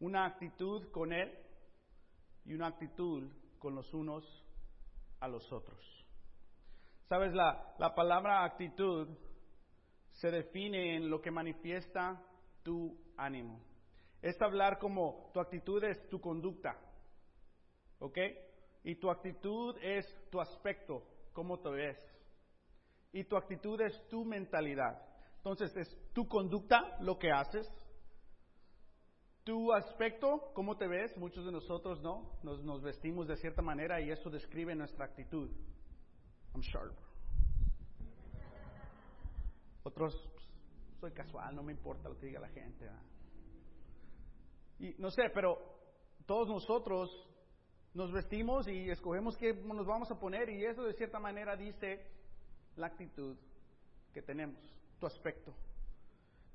Una 0.00 0.26
actitud 0.26 0.90
con 0.90 1.12
Él 1.12 1.32
y 2.44 2.54
una 2.54 2.68
actitud 2.68 3.30
con 3.58 3.74
los 3.74 3.92
unos 3.94 4.24
a 5.20 5.28
los 5.28 5.50
otros. 5.52 6.06
Sabes, 7.08 7.32
la, 7.32 7.74
la 7.78 7.94
palabra 7.94 8.44
actitud 8.44 9.08
se 10.12 10.30
define 10.30 10.96
en 10.96 11.08
lo 11.08 11.20
que 11.20 11.30
manifiesta 11.30 12.22
tu 12.62 12.98
ánimo. 13.16 13.60
Es 14.22 14.40
hablar 14.42 14.78
como 14.78 15.30
tu 15.32 15.40
actitud 15.40 15.82
es 15.84 16.08
tu 16.08 16.20
conducta. 16.20 16.76
¿Ok? 17.98 18.18
Y 18.84 18.96
tu 18.96 19.10
actitud 19.10 19.76
es 19.80 20.06
tu 20.30 20.40
aspecto, 20.40 21.02
cómo 21.32 21.58
te 21.60 21.70
ves. 21.70 21.96
Y 23.12 23.24
tu 23.24 23.36
actitud 23.36 23.80
es 23.80 24.08
tu 24.08 24.24
mentalidad. 24.24 25.00
Entonces 25.36 25.76
es 25.76 26.12
tu 26.12 26.26
conducta, 26.28 26.96
lo 27.00 27.18
que 27.18 27.30
haces. 27.30 27.70
Tu 29.46 29.72
aspecto, 29.72 30.50
cómo 30.54 30.76
te 30.76 30.88
ves, 30.88 31.16
muchos 31.16 31.44
de 31.44 31.52
nosotros 31.52 32.02
no, 32.02 32.32
nos, 32.42 32.82
vestimos 32.82 33.28
de 33.28 33.36
cierta 33.36 33.62
manera 33.62 34.00
y 34.00 34.10
eso 34.10 34.28
describe 34.28 34.74
nuestra 34.74 35.04
actitud. 35.04 35.48
I'm 36.52 36.62
sharp. 36.62 36.92
Otros, 39.84 40.20
pues, 40.32 40.44
soy 40.98 41.12
casual, 41.12 41.54
no 41.54 41.62
me 41.62 41.70
importa 41.70 42.08
lo 42.08 42.18
que 42.18 42.26
diga 42.26 42.40
la 42.40 42.48
gente. 42.48 42.90
Y 44.80 44.96
no 44.98 45.12
sé, 45.12 45.30
pero 45.32 45.56
todos 46.26 46.48
nosotros 46.48 47.08
nos 47.94 48.10
vestimos 48.10 48.66
y 48.66 48.90
escogemos 48.90 49.36
qué 49.36 49.54
nos 49.54 49.86
vamos 49.86 50.10
a 50.10 50.18
poner 50.18 50.50
y 50.50 50.64
eso 50.64 50.82
de 50.82 50.94
cierta 50.94 51.20
manera 51.20 51.54
dice 51.54 52.04
la 52.74 52.88
actitud 52.88 53.36
que 54.12 54.22
tenemos, 54.22 54.58
tu 54.98 55.06
aspecto. 55.06 55.54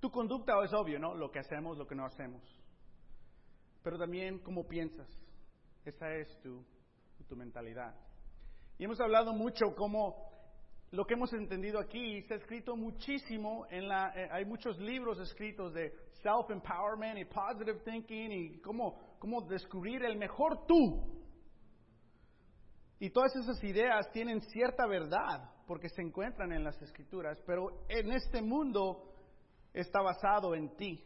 Tu 0.01 0.11
conducta 0.11 0.61
es 0.61 0.73
obvio, 0.73 0.99
¿no? 0.99 1.15
Lo 1.15 1.31
que 1.31 1.39
hacemos, 1.39 1.77
lo 1.77 1.87
que 1.87 1.95
no 1.95 2.05
hacemos. 2.05 2.60
Pero 3.83 3.97
también 3.97 4.39
cómo 4.39 4.67
piensas. 4.67 5.07
Esa 5.85 6.13
es 6.15 6.39
tu, 6.41 6.63
tu 7.27 7.35
mentalidad. 7.35 7.95
Y 8.77 8.85
hemos 8.85 8.99
hablado 8.99 9.33
mucho 9.33 9.73
cómo 9.75 10.29
lo 10.91 11.05
que 11.05 11.13
hemos 11.13 11.31
entendido 11.33 11.79
aquí 11.79 12.25
ha 12.29 12.35
escrito 12.35 12.75
muchísimo 12.75 13.65
en 13.69 13.87
la 13.87 14.11
eh, 14.13 14.27
hay 14.31 14.43
muchos 14.43 14.77
libros 14.79 15.19
escritos 15.19 15.73
de 15.73 15.89
self 16.21 16.49
empowerment 16.49 17.17
y 17.17 17.25
positive 17.25 17.79
thinking 17.85 18.31
y 18.31 18.59
cómo 18.59 18.99
cómo 19.17 19.41
descubrir 19.43 20.03
el 20.03 20.17
mejor 20.17 20.65
tú 20.67 21.21
y 22.99 23.09
todas 23.09 23.35
esas 23.35 23.63
ideas 23.63 24.11
tienen 24.11 24.41
cierta 24.41 24.85
verdad 24.85 25.49
porque 25.65 25.89
se 25.89 26.03
encuentran 26.03 26.51
en 26.51 26.63
las 26.63 26.79
escrituras, 26.81 27.41
pero 27.47 27.85
en 27.89 28.11
este 28.11 28.41
mundo 28.43 29.11
está 29.73 30.01
basado 30.01 30.53
en 30.53 30.75
ti. 30.75 31.03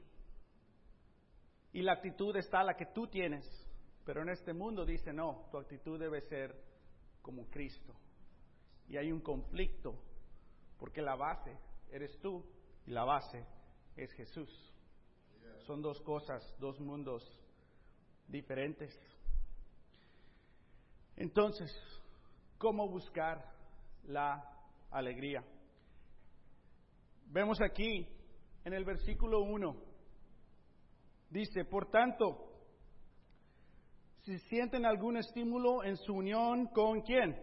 Y 1.75 1.81
la 1.81 1.91
actitud 1.91 2.33
está 2.37 2.63
la 2.63 2.77
que 2.77 2.85
tú 2.85 3.05
tienes, 3.07 3.45
pero 4.05 4.21
en 4.21 4.29
este 4.29 4.53
mundo 4.53 4.85
dice, 4.85 5.11
no, 5.11 5.45
tu 5.51 5.57
actitud 5.57 5.99
debe 5.99 6.21
ser 6.21 6.55
como 7.21 7.49
Cristo. 7.49 7.93
Y 8.87 8.95
hay 8.95 9.11
un 9.11 9.19
conflicto, 9.19 9.93
porque 10.79 11.01
la 11.01 11.17
base 11.17 11.51
eres 11.91 12.17
tú 12.21 12.45
y 12.85 12.91
la 12.91 13.03
base 13.03 13.45
es 13.97 14.09
Jesús. 14.13 14.49
Son 15.67 15.81
dos 15.81 15.99
cosas, 15.99 16.41
dos 16.59 16.79
mundos 16.79 17.29
diferentes. 18.29 18.97
Entonces, 21.17 21.69
¿cómo 22.57 22.87
buscar 22.87 23.51
la 24.05 24.41
alegría? 24.91 25.43
Vemos 27.25 27.59
aquí 27.59 28.07
en 28.63 28.71
el 28.71 28.85
versículo 28.85 29.41
1, 29.41 29.94
dice, 31.29 31.65
por 31.65 31.89
tanto, 31.89 32.51
si 34.23 34.37
sienten 34.39 34.85
algún 34.85 35.17
estímulo 35.17 35.83
en 35.83 35.97
su 35.97 36.13
unión 36.13 36.67
con 36.67 37.01
quién, 37.01 37.39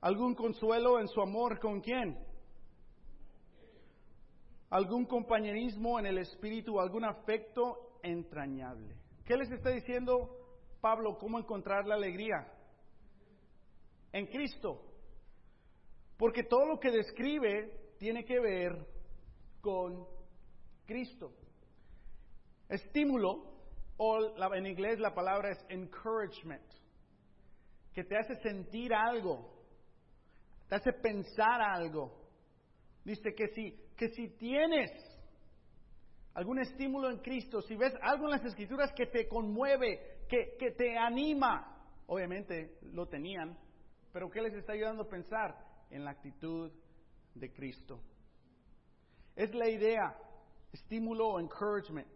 algún 0.00 0.34
consuelo 0.34 0.98
en 0.98 1.08
su 1.08 1.20
amor 1.20 1.58
con 1.58 1.80
quién, 1.80 2.18
algún 4.70 5.04
compañerismo 5.04 5.98
en 5.98 6.06
el 6.06 6.18
espíritu, 6.18 6.80
algún 6.80 7.04
afecto 7.04 7.98
entrañable. 8.02 8.96
¿Qué 9.24 9.36
les 9.36 9.50
está 9.50 9.70
diciendo 9.70 10.40
Pablo, 10.80 11.18
¿cómo 11.18 11.38
encontrar 11.38 11.86
la 11.86 11.96
alegría? 11.96 12.50
En 14.12 14.26
Cristo. 14.26 14.82
Porque 16.16 16.44
todo 16.44 16.66
lo 16.66 16.80
que 16.80 16.90
describe 16.90 17.94
tiene 17.98 18.24
que 18.24 18.40
ver 18.40 18.86
con 19.60 20.06
Cristo. 20.86 21.32
Estímulo, 22.70 23.50
o 23.96 24.54
en 24.54 24.66
inglés 24.66 24.98
la 25.00 25.12
palabra 25.12 25.50
es 25.50 25.58
encouragement, 25.68 26.64
que 27.92 28.04
te 28.04 28.16
hace 28.16 28.36
sentir 28.36 28.94
algo, 28.94 29.52
te 30.68 30.76
hace 30.76 30.92
pensar 30.92 31.60
algo. 31.60 32.16
Dice 33.04 33.34
que 33.34 33.48
si, 33.48 33.72
que 33.96 34.08
si 34.10 34.28
tienes 34.36 34.90
algún 36.34 36.60
estímulo 36.60 37.10
en 37.10 37.18
Cristo, 37.18 37.60
si 37.62 37.74
ves 37.74 37.92
algo 38.02 38.26
en 38.26 38.30
las 38.30 38.44
escrituras 38.44 38.92
que 38.94 39.06
te 39.06 39.26
conmueve, 39.26 40.24
que, 40.28 40.70
te 40.70 40.96
anima. 40.96 41.76
Obviamente 42.06 42.78
lo 42.92 43.06
tenían, 43.06 43.58
pero 44.12 44.30
¿qué 44.30 44.42
les 44.42 44.54
está 44.54 44.74
ayudando 44.74 45.02
a 45.02 45.08
pensar? 45.08 45.56
En 45.90 46.04
la 46.04 46.12
actitud 46.12 46.70
de 47.34 47.52
Cristo. 47.52 48.00
Es 49.34 49.52
la 49.54 49.68
idea, 49.68 50.16
estímulo 50.72 51.30
o 51.30 51.40
encouragement, 51.40 52.08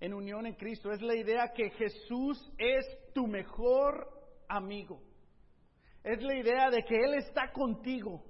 en 0.00 0.14
unión 0.14 0.46
en 0.46 0.54
Cristo. 0.54 0.92
Es 0.92 1.02
la 1.02 1.14
idea 1.14 1.52
que 1.52 1.70
Jesús 1.70 2.52
es 2.58 2.84
tu 3.14 3.26
mejor 3.26 4.08
amigo. 4.48 5.02
Es 6.04 6.22
la 6.22 6.34
idea 6.36 6.70
de 6.70 6.84
que 6.84 6.96
Él 6.96 7.14
está 7.14 7.52
contigo, 7.52 8.24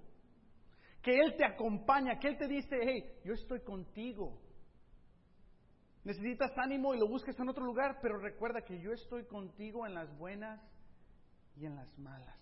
que 1.03 1.19
Él 1.19 1.37
te 1.37 1.45
acompaña, 1.45 2.19
que 2.19 2.29
Él 2.29 2.39
te 2.39 2.49
dice, 2.49 2.77
hey, 2.83 3.05
yo 3.25 3.35
estoy 3.35 3.61
contigo. 3.61 4.41
Necesitas 6.05 6.53
ánimo 6.57 6.95
y 6.95 6.99
lo 6.99 7.07
busques 7.07 7.39
en 7.39 7.49
otro 7.49 7.65
lugar, 7.65 7.99
pero 8.01 8.19
recuerda 8.19 8.63
que 8.63 8.81
yo 8.81 8.93
estoy 8.93 9.27
contigo 9.27 9.87
en 9.87 9.95
las 9.95 10.17
buenas 10.17 10.61
y 11.57 11.67
en 11.67 11.77
las 11.77 11.99
malas. 11.99 12.37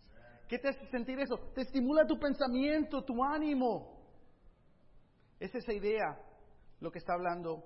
¿Qué 0.48 0.58
te 0.58 0.68
hace 0.68 0.86
sentir 0.90 1.18
eso? 1.18 1.36
Te 1.54 1.62
estimula 1.62 2.06
tu 2.06 2.18
pensamiento, 2.18 3.02
tu 3.04 3.24
ánimo. 3.24 3.96
Es 5.40 5.52
esa 5.54 5.72
idea 5.72 6.16
lo 6.80 6.90
que 6.92 6.98
está 6.98 7.14
hablando 7.14 7.64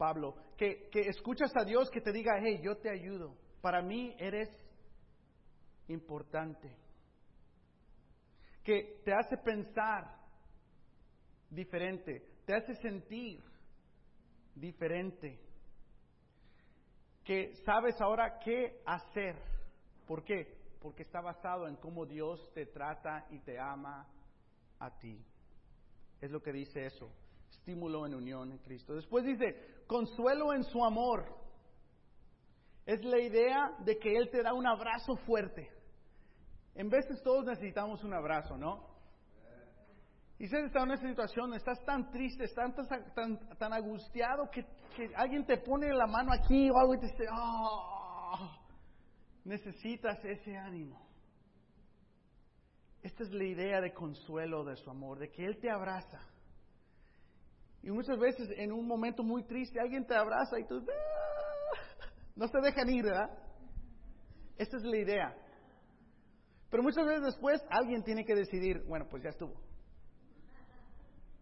Pablo. 0.00 0.34
Que, 0.56 0.88
escuchas 0.94 1.54
a 1.54 1.62
Dios 1.62 1.90
que 1.90 2.00
te 2.00 2.10
diga, 2.10 2.32
hey, 2.42 2.58
yo 2.62 2.78
te 2.78 2.88
ayudo. 2.88 3.36
Para 3.60 3.82
mí 3.82 4.16
eres 4.18 4.48
importante. 5.88 6.74
Que 8.64 9.02
te 9.04 9.12
hace 9.12 9.36
pensar 9.36 10.18
diferente, 11.50 12.24
te 12.46 12.54
hace 12.54 12.74
sentir 12.76 13.42
diferente. 14.54 15.38
Que 17.22 17.54
sabes 17.66 18.00
ahora 18.00 18.38
qué 18.38 18.80
hacer. 18.86 19.36
¿Por 20.06 20.24
qué? 20.24 20.56
Porque 20.80 21.02
está 21.02 21.20
basado 21.20 21.68
en 21.68 21.76
cómo 21.76 22.06
Dios 22.06 22.50
te 22.54 22.64
trata 22.64 23.26
y 23.28 23.38
te 23.40 23.58
ama 23.60 24.08
a 24.78 24.98
ti. 24.98 25.22
Es 26.22 26.30
lo 26.30 26.40
que 26.40 26.52
dice 26.52 26.86
eso. 26.86 27.12
Estímulo 27.50 28.06
en 28.06 28.14
unión 28.14 28.52
en 28.52 28.58
Cristo. 28.58 28.94
Después 28.94 29.24
dice, 29.24 29.82
consuelo 29.86 30.52
en 30.52 30.64
su 30.64 30.84
amor. 30.84 31.24
Es 32.86 33.04
la 33.04 33.20
idea 33.20 33.76
de 33.84 33.98
que 33.98 34.16
Él 34.16 34.30
te 34.30 34.42
da 34.42 34.54
un 34.54 34.66
abrazo 34.66 35.16
fuerte. 35.26 35.70
En 36.74 36.88
veces 36.88 37.22
todos 37.22 37.44
necesitamos 37.44 38.02
un 38.04 38.14
abrazo, 38.14 38.56
¿no? 38.56 38.88
Y 40.38 40.46
si 40.48 40.56
estás 40.56 40.84
en 40.84 40.92
esa 40.92 41.06
situación, 41.06 41.52
estás 41.52 41.84
tan 41.84 42.10
triste, 42.10 42.44
estás 42.44 42.74
tan, 43.14 43.38
tan, 43.58 43.72
angustiado 43.74 44.50
que, 44.50 44.64
alguien 45.14 45.44
te 45.44 45.58
pone 45.58 45.92
la 45.92 46.06
mano 46.06 46.32
aquí 46.32 46.70
o 46.70 46.78
algo 46.78 46.94
y 46.94 47.00
te 47.00 47.08
dice, 47.08 47.26
oh, 47.30 48.50
necesitas 49.44 50.24
ese 50.24 50.56
ánimo. 50.56 51.06
Esta 53.02 53.22
es 53.22 53.32
la 53.32 53.44
idea 53.44 53.82
de 53.82 53.92
consuelo 53.92 54.64
de 54.64 54.76
su 54.76 54.90
amor, 54.90 55.18
de 55.18 55.30
que 55.30 55.44
Él 55.44 55.58
te 55.58 55.70
abraza. 55.70 56.20
Y 57.82 57.90
muchas 57.90 58.18
veces 58.18 58.48
en 58.56 58.72
un 58.72 58.86
momento 58.86 59.22
muy 59.22 59.42
triste 59.44 59.80
alguien 59.80 60.06
te 60.06 60.14
abraza 60.14 60.58
y 60.58 60.64
tú 60.66 60.76
ah", 60.76 62.06
no 62.36 62.46
se 62.46 62.60
dejan 62.60 62.88
ir, 62.90 63.04
¿verdad? 63.04 63.30
Esta 64.58 64.76
es 64.76 64.82
la 64.82 64.98
idea. 64.98 65.36
Pero 66.70 66.82
muchas 66.82 67.06
veces 67.06 67.22
después 67.24 67.60
alguien 67.70 68.02
tiene 68.04 68.24
que 68.24 68.34
decidir, 68.34 68.82
bueno, 68.84 69.06
pues 69.08 69.22
ya 69.22 69.30
estuvo. 69.30 69.54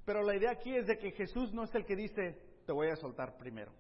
Pero 0.05 0.23
la 0.23 0.37
idea 0.37 0.53
aquí 0.53 0.75
es 0.75 0.87
de 0.87 0.97
que 0.97 1.11
Jesús 1.13 1.53
no 1.53 1.65
es 1.65 1.75
el 1.75 1.85
que 1.85 1.97
dice, 1.97 2.41
te 2.65 2.73
voy 2.73 2.89
a 2.89 2.97
soltar 2.97 3.37
primero. 3.37 3.73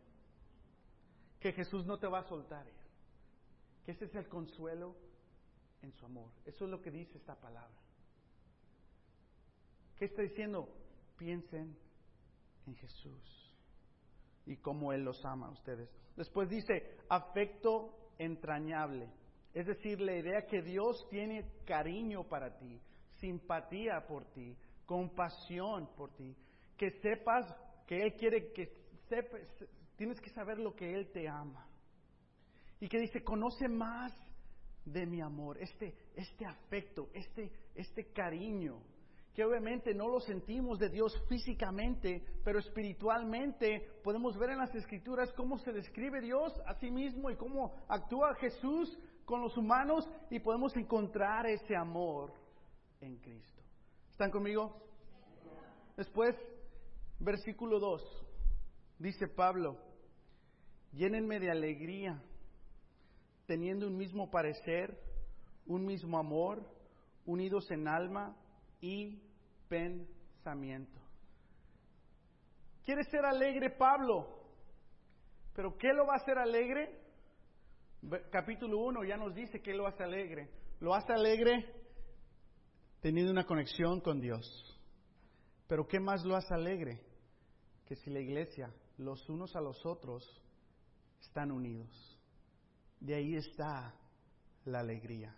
Que 1.41 1.53
Jesús 1.53 1.87
no 1.87 1.99
te 1.99 2.07
va 2.07 2.19
a 2.21 2.25
soltar. 2.25 2.67
Que 3.85 3.93
ese 3.93 4.05
es 4.07 4.15
el 4.15 4.29
consuelo 4.29 4.97
en 5.81 5.93
su 5.93 6.05
amor. 6.05 6.31
Eso 6.45 6.65
es 6.65 6.71
lo 6.71 6.83
que 6.83 6.91
dice 6.91 7.17
esta 7.17 7.35
palabra. 7.37 7.79
¿Qué 9.97 10.05
está 10.05 10.23
diciendo? 10.23 10.69
Piensen 11.17 11.77
en 12.69 12.77
Jesús 12.77 13.55
y 14.47 14.57
cómo 14.57 14.93
Él 14.93 15.03
los 15.03 15.25
ama 15.25 15.49
a 15.49 15.51
ustedes. 15.51 15.91
Después 16.17 16.49
dice, 16.49 16.97
afecto 17.09 17.95
entrañable. 18.19 19.09
Es 19.53 19.67
decir, 19.67 20.01
la 20.01 20.17
idea 20.17 20.47
que 20.47 20.63
Dios 20.63 21.07
tiene 21.11 21.45
cariño 21.65 22.25
para 22.25 22.57
ti, 22.59 22.81
simpatía 23.19 24.07
por 24.07 24.25
ti, 24.33 24.57
compasión 24.87 25.89
por 25.97 26.15
ti, 26.15 26.35
que 26.77 26.91
sepas 27.01 27.45
que 27.87 28.03
Él 28.03 28.15
quiere 28.15 28.53
que 28.53 28.73
sepas, 29.09 29.41
tienes 29.97 30.21
que 30.21 30.31
saber 30.31 30.59
lo 30.59 30.75
que 30.75 30.95
Él 30.95 31.11
te 31.13 31.29
ama. 31.29 31.67
Y 32.81 32.89
que 32.89 33.01
dice, 33.01 33.25
conoce 33.25 33.69
más 33.69 34.13
de 34.85 35.05
mi 35.05 35.21
amor, 35.21 35.59
este, 35.61 35.95
este 36.15 36.47
afecto, 36.47 37.11
este, 37.13 37.51
este 37.75 38.13
cariño 38.13 38.81
que 39.39 39.45
obviamente 39.45 39.95
no 39.95 40.09
lo 40.09 40.19
sentimos 40.19 40.81
de 40.81 40.89
Dios 40.89 41.17
físicamente, 41.29 42.25
pero 42.43 42.59
espiritualmente 42.59 44.01
podemos 44.03 44.37
ver 44.37 44.51
en 44.51 44.59
las 44.59 44.75
escrituras 44.75 45.33
cómo 45.35 45.59
se 45.59 45.73
describe 45.73 46.21
Dios 46.21 46.53
a 46.67 46.75
sí 46.75 46.91
mismo 46.91 47.31
y 47.31 47.37
cómo 47.37 47.73
actúa 47.87 48.35
Jesús 48.35 48.99
con 49.25 49.41
los 49.41 49.57
humanos 49.57 50.11
y 50.29 50.41
podemos 50.41 50.77
encontrar 50.77 51.47
ese 51.47 51.77
amor 51.77 52.33
en 53.01 53.17
Cristo. 53.19 53.63
¿Están 54.11 54.33
conmigo? 54.33 54.83
Después, 55.97 56.35
versículo 57.21 57.79
2, 57.79 58.03
dice 58.99 59.29
Pablo, 59.29 59.79
llénenme 60.91 61.39
de 61.39 61.53
alegría, 61.53 62.21
teniendo 63.47 63.87
un 63.87 63.97
mismo 63.97 64.33
parecer, 64.33 65.01
un 65.65 65.87
mismo 65.87 66.19
amor, 66.19 66.61
unidos 67.25 67.71
en 67.71 67.87
alma 67.87 68.37
y 68.81 69.23
pensamiento. 69.69 71.01
¿Quiere 72.85 73.05
ser 73.05 73.25
alegre 73.25 73.71
Pablo? 73.71 74.27
¿Pero 75.55 75.77
qué 75.77 75.89
lo 75.93 76.07
va 76.07 76.15
a 76.15 76.23
hacer 76.23 76.39
alegre? 76.39 77.01
Capítulo 78.31 78.79
1 78.79 79.05
ya 79.05 79.17
nos 79.17 79.35
dice 79.35 79.61
que 79.61 79.75
lo 79.75 79.87
hace 79.87 80.05
alegre. 80.05 80.49
Lo 80.81 80.95
hace 80.95 81.13
alegre 81.13 81.75
teniendo 83.01 83.33
una 83.33 83.45
conexión 83.45 84.01
con 84.01 84.21
Dios. 84.21 84.45
Pero 85.67 85.87
¿qué 85.87 86.01
más 86.01 86.25
lo 86.25 86.37
hace 86.37 86.55
alegre? 86.55 87.01
Que 87.87 87.97
si 87.97 88.11
la 88.11 88.21
iglesia, 88.21 88.73
los 88.97 89.29
unos 89.29 89.55
a 89.55 89.61
los 89.61 89.85
otros, 89.85 90.25
están 91.21 91.51
unidos. 91.51 92.19
De 93.01 93.15
ahí 93.15 93.37
está 93.37 93.95
la 94.65 94.81
alegría. 94.81 95.35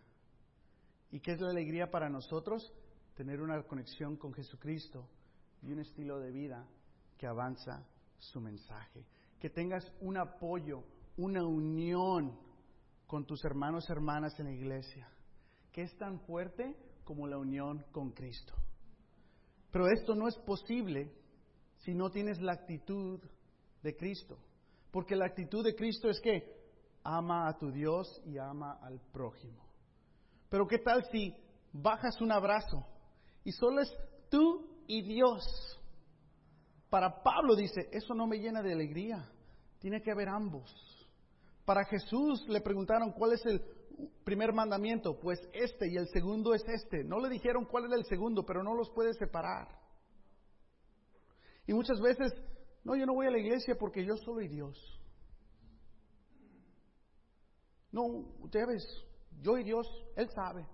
¿Y 1.11 1.21
qué 1.21 1.33
es 1.33 1.41
la 1.41 1.51
alegría 1.51 1.91
para 1.91 2.09
nosotros? 2.09 2.73
Tener 3.21 3.43
una 3.43 3.63
conexión 3.65 4.17
con 4.17 4.33
Jesucristo 4.33 5.07
y 5.61 5.71
un 5.71 5.81
estilo 5.81 6.19
de 6.21 6.31
vida 6.31 6.67
que 7.19 7.27
avanza 7.27 7.87
su 8.17 8.41
mensaje. 8.41 9.05
Que 9.39 9.51
tengas 9.51 9.85
un 10.01 10.17
apoyo, 10.17 10.85
una 11.19 11.45
unión 11.45 12.35
con 13.07 13.27
tus 13.27 13.45
hermanos 13.45 13.85
y 13.87 13.93
hermanas 13.93 14.41
en 14.41 14.47
la 14.47 14.53
iglesia, 14.53 15.07
que 15.71 15.83
es 15.83 15.95
tan 15.99 16.21
fuerte 16.21 16.75
como 17.05 17.27
la 17.27 17.37
unión 17.37 17.85
con 17.93 18.13
Cristo. 18.13 18.55
Pero 19.71 19.87
esto 19.89 20.15
no 20.15 20.27
es 20.27 20.39
posible 20.39 21.13
si 21.77 21.93
no 21.93 22.09
tienes 22.09 22.41
la 22.41 22.53
actitud 22.53 23.21
de 23.83 23.97
Cristo. 23.99 24.39
Porque 24.91 25.15
la 25.15 25.27
actitud 25.27 25.63
de 25.63 25.75
Cristo 25.75 26.09
es 26.09 26.19
que 26.23 26.57
ama 27.05 27.49
a 27.49 27.59
tu 27.59 27.71
Dios 27.71 28.23
y 28.25 28.39
ama 28.39 28.79
al 28.81 28.99
prójimo. 29.13 29.63
Pero 30.49 30.67
¿qué 30.67 30.79
tal 30.79 31.05
si 31.13 31.37
bajas 31.71 32.19
un 32.23 32.33
abrazo 32.33 32.87
y 33.45 33.53
solo 33.53 33.81
es 33.81 33.93
tú 34.29 34.67
y 34.87 35.03
Dios? 35.03 35.43
Para 36.89 37.23
Pablo 37.23 37.55
dice, 37.55 37.89
eso 37.93 38.15
no 38.15 38.27
me 38.27 38.39
llena 38.39 38.63
de 38.63 38.73
alegría, 38.73 39.31
tiene 39.79 40.03
que 40.03 40.11
haber 40.11 40.29
ambos. 40.29 40.71
Para 41.65 41.85
Jesús 41.85 42.45
le 42.49 42.61
preguntaron 42.61 43.13
cuál 43.13 43.33
es 43.35 43.47
el 43.47 43.63
primer 44.25 44.53
mandamiento, 44.53 45.19
pues 45.21 45.39
este 45.53 45.89
y 45.89 45.97
el 45.97 46.09
segundo 46.09 46.55
es 46.55 46.65
este. 46.69 47.05
No 47.05 47.21
le 47.21 47.29
dijeron 47.29 47.65
cuál 47.65 47.85
era 47.85 47.97
el 47.97 48.05
segundo, 48.07 48.45
pero 48.45 48.63
no 48.63 48.75
los 48.75 48.91
puede 48.91 49.13
separar. 49.15 49.69
Y 51.67 51.73
muchas 51.73 52.01
veces, 52.01 52.33
no, 52.83 52.97
yo 52.97 53.07
no 53.07 53.15
voy 53.15 53.27
a 53.27 53.31
la 53.31 53.39
iglesia 53.39 53.77
porque 53.79 54.05
yo 54.05 54.17
soy 54.17 54.49
Dios. 54.49 54.77
No, 57.93 58.03
ustedes, 58.41 58.83
yo 59.41 59.59
y 59.59 59.65
Dios, 59.65 59.87
Él 60.17 60.29
sabe. 60.31 60.67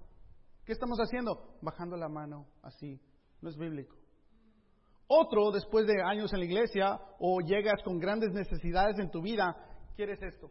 ¿Qué 0.66 0.72
estamos 0.72 0.98
haciendo? 0.98 1.56
Bajando 1.62 1.96
la 1.96 2.08
mano, 2.08 2.44
así. 2.62 3.00
No 3.40 3.48
es 3.48 3.56
bíblico. 3.56 3.94
Otro, 5.06 5.52
después 5.52 5.86
de 5.86 6.02
años 6.04 6.32
en 6.32 6.40
la 6.40 6.44
iglesia, 6.44 7.00
o 7.20 7.40
llegas 7.40 7.80
con 7.84 8.00
grandes 8.00 8.32
necesidades 8.32 8.98
en 8.98 9.08
tu 9.08 9.22
vida, 9.22 9.54
quieres 9.94 10.20
esto. 10.20 10.50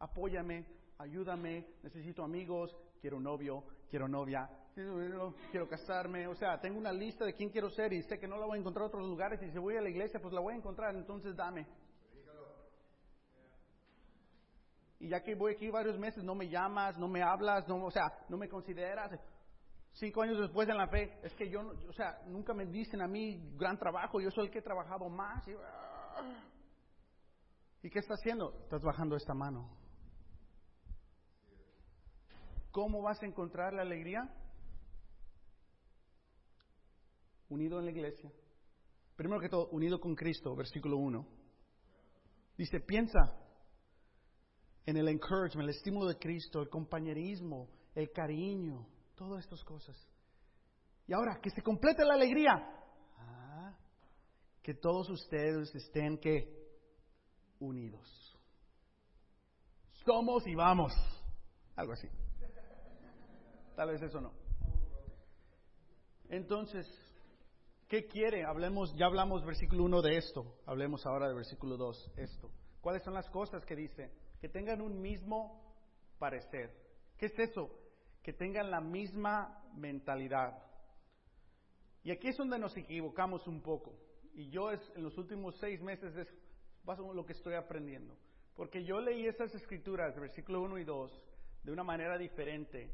Apóyame, 0.00 0.66
ayúdame, 0.98 1.64
necesito 1.84 2.24
amigos, 2.24 2.76
quiero 3.00 3.20
novio, 3.20 3.62
quiero 3.88 4.08
novia, 4.08 4.50
quiero 5.52 5.68
casarme, 5.68 6.26
o 6.26 6.34
sea, 6.34 6.60
tengo 6.60 6.76
una 6.78 6.92
lista 6.92 7.24
de 7.24 7.34
quién 7.34 7.50
quiero 7.50 7.70
ser 7.70 7.92
y 7.92 8.02
sé 8.02 8.18
que 8.18 8.26
no 8.26 8.36
la 8.36 8.46
voy 8.46 8.58
a 8.58 8.60
encontrar 8.60 8.86
en 8.86 8.88
otros 8.88 9.08
lugares 9.08 9.40
y 9.42 9.50
si 9.52 9.58
voy 9.58 9.76
a 9.76 9.80
la 9.80 9.90
iglesia, 9.90 10.18
pues 10.20 10.34
la 10.34 10.40
voy 10.40 10.54
a 10.54 10.56
encontrar, 10.56 10.96
entonces 10.96 11.36
dame. 11.36 11.68
Y 15.00 15.08
ya 15.08 15.22
que 15.22 15.34
voy 15.34 15.54
aquí 15.54 15.70
varios 15.70 15.98
meses, 15.98 16.24
no 16.24 16.34
me 16.34 16.48
llamas, 16.48 16.98
no 16.98 17.06
me 17.06 17.22
hablas, 17.22 17.68
no, 17.68 17.84
o 17.84 17.90
sea, 17.90 18.12
no 18.28 18.36
me 18.36 18.48
consideras. 18.48 19.12
Cinco 19.92 20.22
años 20.22 20.38
después 20.40 20.68
en 20.68 20.76
la 20.76 20.88
fe, 20.88 21.18
es 21.22 21.32
que 21.34 21.48
yo, 21.48 21.60
o 21.88 21.92
sea, 21.92 22.20
nunca 22.26 22.52
me 22.52 22.66
dicen 22.66 23.00
a 23.00 23.06
mí 23.06 23.52
gran 23.56 23.78
trabajo, 23.78 24.20
yo 24.20 24.30
soy 24.30 24.46
el 24.46 24.50
que 24.50 24.58
he 24.58 24.62
trabajado 24.62 25.08
más. 25.08 25.46
¿Y, 25.46 25.52
¿Y 27.86 27.90
qué 27.90 28.00
estás 28.00 28.18
haciendo? 28.18 28.52
Estás 28.64 28.82
bajando 28.82 29.16
esta 29.16 29.34
mano. 29.34 29.70
¿Cómo 32.72 33.02
vas 33.02 33.22
a 33.22 33.26
encontrar 33.26 33.72
la 33.72 33.82
alegría? 33.82 34.28
Unido 37.48 37.78
en 37.78 37.86
la 37.86 37.90
iglesia. 37.92 38.30
Primero 39.16 39.40
que 39.40 39.48
todo, 39.48 39.68
unido 39.70 40.00
con 40.00 40.14
Cristo, 40.14 40.54
versículo 40.54 40.96
1. 40.98 41.26
Dice, 42.56 42.80
piensa 42.80 43.47
en 44.88 44.96
el 44.96 45.06
encouragement, 45.08 45.68
el 45.68 45.76
estímulo 45.76 46.06
de 46.06 46.16
Cristo, 46.16 46.62
el 46.62 46.70
compañerismo, 46.70 47.68
el 47.94 48.10
cariño, 48.10 48.86
todas 49.16 49.44
estas 49.44 49.62
cosas. 49.62 49.94
Y 51.06 51.12
ahora, 51.12 51.38
que 51.42 51.50
se 51.50 51.60
complete 51.60 52.06
la 52.06 52.14
alegría. 52.14 52.54
Ah, 53.18 53.76
que 54.62 54.72
todos 54.72 55.10
ustedes 55.10 55.74
estén 55.74 56.16
que 56.16 56.80
unidos. 57.60 58.34
Somos 60.06 60.46
y 60.46 60.54
vamos. 60.54 60.94
Algo 61.76 61.92
así. 61.92 62.08
Tal 63.76 63.90
vez 63.90 64.00
eso 64.00 64.22
no. 64.22 64.32
Entonces, 66.30 66.86
¿qué 67.88 68.06
quiere? 68.06 68.46
Hablemos, 68.46 68.94
ya 68.96 69.04
hablamos 69.04 69.44
versículo 69.44 69.84
1 69.84 70.00
de 70.00 70.16
esto. 70.16 70.60
Hablemos 70.64 71.04
ahora 71.04 71.28
de 71.28 71.34
versículo 71.34 71.76
2, 71.76 72.12
esto. 72.16 72.50
¿Cuáles 72.80 73.02
son 73.02 73.12
las 73.12 73.28
cosas 73.28 73.66
que 73.66 73.76
dice? 73.76 74.10
Que 74.40 74.48
tengan 74.48 74.80
un 74.80 75.00
mismo 75.00 75.74
parecer. 76.18 76.74
¿Qué 77.16 77.26
es 77.26 77.38
eso? 77.38 77.70
Que 78.22 78.32
tengan 78.32 78.70
la 78.70 78.80
misma 78.80 79.64
mentalidad. 79.74 80.62
Y 82.04 82.10
aquí 82.10 82.28
es 82.28 82.36
donde 82.36 82.58
nos 82.58 82.76
equivocamos 82.76 83.46
un 83.46 83.60
poco. 83.60 83.94
Y 84.34 84.48
yo 84.50 84.70
es, 84.70 84.80
en 84.94 85.02
los 85.02 85.18
últimos 85.18 85.56
seis 85.58 85.80
meses 85.82 86.14
es 86.16 86.28
lo 87.14 87.26
que 87.26 87.32
estoy 87.32 87.54
aprendiendo. 87.54 88.16
Porque 88.54 88.84
yo 88.84 89.00
leí 89.00 89.26
esas 89.26 89.54
escrituras, 89.54 90.18
versículo 90.18 90.62
1 90.62 90.78
y 90.78 90.84
2, 90.84 91.22
de 91.64 91.72
una 91.72 91.84
manera 91.84 92.16
diferente 92.16 92.90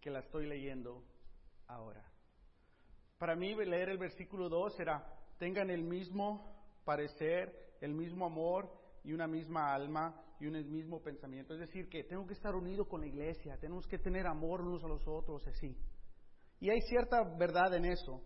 que 0.00 0.10
la 0.10 0.18
estoy 0.20 0.46
leyendo 0.46 1.04
ahora. 1.68 2.04
Para 3.18 3.36
mí 3.36 3.54
leer 3.54 3.90
el 3.90 3.98
versículo 3.98 4.48
2 4.48 4.80
era, 4.80 5.06
tengan 5.38 5.70
el 5.70 5.82
mismo 5.82 6.52
parecer, 6.84 7.76
el 7.80 7.94
mismo 7.94 8.26
amor 8.26 8.81
y 9.04 9.12
una 9.12 9.26
misma 9.26 9.74
alma 9.74 10.14
y 10.38 10.46
un 10.46 10.54
mismo 10.72 11.00
pensamiento. 11.00 11.54
Es 11.54 11.60
decir, 11.60 11.88
que 11.88 12.04
tengo 12.04 12.26
que 12.26 12.34
estar 12.34 12.54
unido 12.54 12.86
con 12.88 13.00
la 13.00 13.06
iglesia, 13.06 13.58
tenemos 13.58 13.86
que 13.86 13.98
tener 13.98 14.26
amor 14.26 14.60
unos 14.60 14.82
a 14.84 14.88
los 14.88 15.06
otros, 15.06 15.46
así. 15.46 15.76
Y 16.60 16.70
hay 16.70 16.80
cierta 16.82 17.22
verdad 17.38 17.74
en 17.74 17.84
eso, 17.86 18.22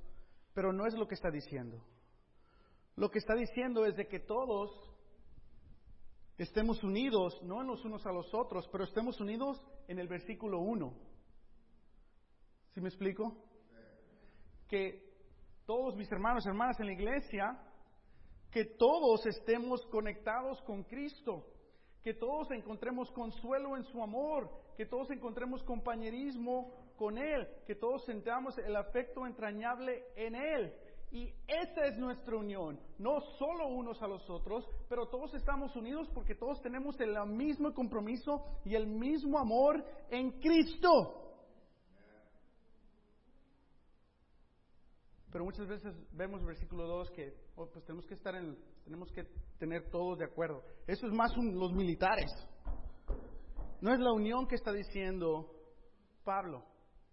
pero 0.53 0.73
no 0.73 0.87
es 0.87 0.95
lo 0.95 1.07
que 1.07 1.15
está 1.15 1.31
diciendo. 1.31 1.83
Lo 2.97 3.11
que 3.11 3.19
está 3.19 3.35
diciendo 3.35 3.85
es 3.85 3.97
de 3.97 4.07
que 4.07 4.21
todos 4.21 4.71
estemos 6.39 6.83
unidos, 6.83 7.39
no 7.43 7.61
en 7.61 7.67
los 7.67 7.85
unos 7.85 8.05
a 8.07 8.13
los 8.13 8.33
otros, 8.35 8.69
pero 8.71 8.85
estemos 8.85 9.21
unidos 9.21 9.63
en 9.89 9.99
el 9.99 10.09
versículo 10.09 10.61
1. 10.61 10.95
¿Sí 12.73 12.81
me 12.81 12.89
explico? 12.89 13.43
Que 14.69 15.07
todos 15.65 15.97
mis 15.97 16.11
hermanos 16.13 16.45
y 16.45 16.49
hermanas 16.49 16.79
en 16.81 16.87
la 16.87 16.93
iglesia, 16.93 17.59
que 18.57 18.65
todos 18.65 19.27
estemos 19.27 19.85
conectados 19.89 20.63
con 20.63 20.83
Cristo, 20.85 21.45
que 22.03 22.15
todos 22.15 22.51
encontremos 22.53 23.11
consuelo 23.11 23.77
en 23.77 23.85
su 23.85 24.03
amor, 24.03 24.49
que 24.79 24.87
todos 24.87 25.11
encontremos 25.11 25.63
compañerismo 25.63 26.73
con 26.97 27.19
Él, 27.19 27.47
que 27.67 27.75
todos 27.75 28.03
sentamos 28.07 28.57
el 28.57 28.75
afecto 28.75 29.27
entrañable 29.27 30.05
en 30.17 30.37
Él. 30.37 30.73
Y 31.13 31.35
esa 31.47 31.85
es 31.85 31.99
nuestra 31.99 32.35
unión, 32.35 32.81
no 32.99 33.21
solo 33.39 33.69
unos 33.69 34.01
a 34.01 34.09
los 34.09 34.27
otros, 34.31 34.67
pero 34.89 35.07
todos 35.07 35.35
estamos 35.35 35.77
unidos 35.77 36.09
porque 36.15 36.35
todos 36.35 36.59
tenemos 36.63 36.99
el 36.99 37.15
mismo 37.27 37.75
compromiso 37.75 38.43
y 38.65 38.75
el 38.75 38.87
mismo 38.87 39.39
amor 39.39 39.85
en 40.09 40.31
Cristo. 40.41 41.26
Pero 45.37 45.45
muchas 45.45 45.69
veces 45.69 45.95
vemos 46.13 46.43
versículo 46.43 46.87
2 46.87 47.11
que 47.11 47.35
oh, 47.57 47.67
pues 47.67 47.85
tenemos 47.85 48.07
que 48.07 48.15
estar 48.15 48.35
en, 48.35 48.57
tenemos 48.85 49.13
que 49.13 49.25
tener 49.59 49.91
todos 49.91 50.19
de 50.19 50.25
acuerdo. 50.25 50.65
Eso 50.87 51.07
es 51.07 51.13
más 51.13 51.31
los 51.37 51.75
militares. 51.75 52.33
No 53.83 53.93
es 53.93 54.01
la 54.01 54.13
unión 54.13 54.47
que 54.49 54.55
está 54.55 54.73
diciendo 54.73 55.53
Pablo, 56.25 56.65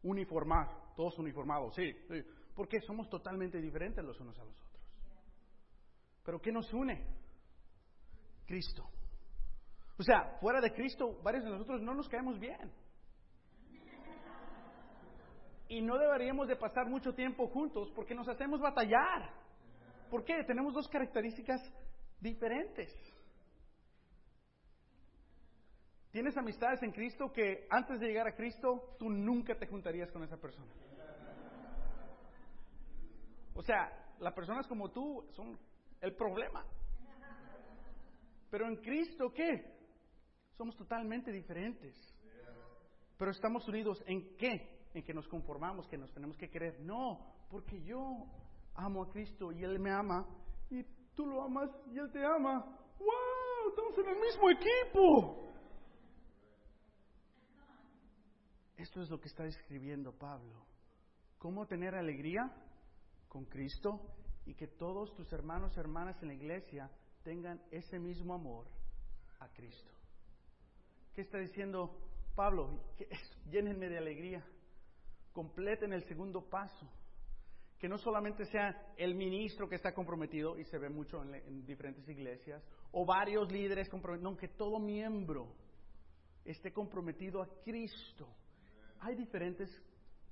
uniformar, 0.03 0.69
todos 0.95 1.19
uniformados, 1.19 1.75
sí, 1.75 1.93
Porque 2.55 2.79
somos 2.87 3.09
totalmente 3.09 3.59
diferentes 3.59 4.01
los 4.05 4.17
unos 4.21 4.39
a 4.39 4.45
los 4.45 4.55
otros. 4.57 4.81
Pero 6.23 6.39
¿qué 6.39 6.53
nos 6.53 6.73
une? 6.73 7.05
Cristo. 8.45 8.89
O 9.99 10.03
sea, 10.03 10.37
fuera 10.39 10.61
de 10.61 10.71
Cristo, 10.71 11.19
varios 11.21 11.43
de 11.43 11.49
nosotros 11.49 11.81
no 11.81 11.93
nos 11.93 12.07
caemos 12.07 12.39
bien. 12.39 12.71
Y 15.73 15.81
no 15.81 15.97
deberíamos 15.97 16.47
de 16.47 16.55
pasar 16.55 16.87
mucho 16.87 17.15
tiempo 17.15 17.47
juntos 17.47 17.91
porque 17.95 18.13
nos 18.13 18.27
hacemos 18.27 18.61
batallar. 18.61 19.33
¿Por 20.07 20.23
qué? 20.23 20.43
Tenemos 20.43 20.71
dos 20.71 20.87
características 20.87 21.59
diferentes. 22.19 22.93
Tienes 26.11 26.37
amistades 26.37 26.83
en 26.83 26.91
Cristo 26.91 27.31
que 27.33 27.65
antes 27.71 27.99
de 27.99 28.05
llegar 28.05 28.27
a 28.27 28.35
Cristo 28.35 28.95
tú 28.99 29.09
nunca 29.09 29.55
te 29.55 29.65
juntarías 29.65 30.11
con 30.11 30.21
esa 30.21 30.37
persona. 30.37 30.71
O 33.55 33.63
sea, 33.63 33.91
las 34.19 34.33
personas 34.35 34.67
como 34.67 34.91
tú 34.91 35.27
son 35.31 35.57
el 36.01 36.13
problema. 36.13 36.63
Pero 38.51 38.67
en 38.67 38.75
Cristo, 38.75 39.33
¿qué? 39.33 39.73
Somos 40.55 40.77
totalmente 40.77 41.31
diferentes. 41.31 41.95
Pero 43.17 43.31
estamos 43.31 43.67
unidos 43.67 44.03
en 44.05 44.37
qué? 44.37 44.82
En 44.93 45.03
que 45.03 45.13
nos 45.13 45.27
conformamos, 45.27 45.87
que 45.87 45.97
nos 45.97 46.11
tenemos 46.13 46.37
que 46.37 46.49
querer. 46.49 46.79
No, 46.81 47.19
porque 47.49 47.81
yo 47.83 48.27
amo 48.75 49.03
a 49.03 49.09
Cristo 49.09 49.51
y 49.51 49.63
Él 49.63 49.79
me 49.79 49.91
ama 49.91 50.27
y 50.69 50.83
tú 51.15 51.25
lo 51.25 51.43
amas 51.43 51.69
y 51.91 51.97
Él 51.97 52.11
te 52.11 52.23
ama. 52.23 52.63
¡Wow! 52.99 53.69
Estamos 53.69 53.97
en 53.97 54.07
el 54.09 54.19
mismo 54.19 54.49
equipo. 54.49 55.53
Esto 58.77 59.01
es 59.01 59.09
lo 59.09 59.19
que 59.19 59.27
está 59.27 59.45
escribiendo 59.45 60.11
Pablo. 60.11 60.65
¿Cómo 61.37 61.65
tener 61.67 61.95
alegría 61.95 62.51
con 63.27 63.45
Cristo 63.45 64.01
y 64.45 64.55
que 64.55 64.67
todos 64.67 65.13
tus 65.15 65.31
hermanos 65.31 65.73
y 65.75 65.79
hermanas 65.79 66.21
en 66.21 66.29
la 66.29 66.33
iglesia 66.33 66.91
tengan 67.23 67.61
ese 67.71 67.99
mismo 67.99 68.33
amor 68.33 68.67
a 69.39 69.47
Cristo? 69.49 69.91
¿Qué 71.13 71.21
está 71.21 71.37
diciendo 71.37 71.97
Pablo? 72.35 72.79
llénenme 73.51 73.89
de 73.89 73.97
alegría. 73.97 74.43
Completen 75.33 75.91
el 75.91 76.03
segundo 76.05 76.49
paso. 76.49 76.89
Que 77.77 77.89
no 77.89 77.97
solamente 77.97 78.45
sea 78.45 78.93
el 78.95 79.13
ministro 79.15 79.67
que 79.67 79.75
está 79.75 79.93
comprometido, 79.93 80.57
y 80.57 80.63
se 80.65 80.77
ve 80.77 80.87
mucho 80.87 81.21
en, 81.21 81.35
en 81.35 81.65
diferentes 81.65 82.07
iglesias, 82.07 82.63
o 82.93 83.05
varios 83.05 83.51
líderes 83.51 83.89
comprometidos, 83.89 84.31
no, 84.31 84.37
que 84.37 84.47
todo 84.47 84.79
miembro 84.79 85.53
esté 86.45 86.71
comprometido 86.71 87.41
a 87.41 87.47
Cristo 87.63 88.27
hay 89.03 89.15
diferentes 89.15 89.69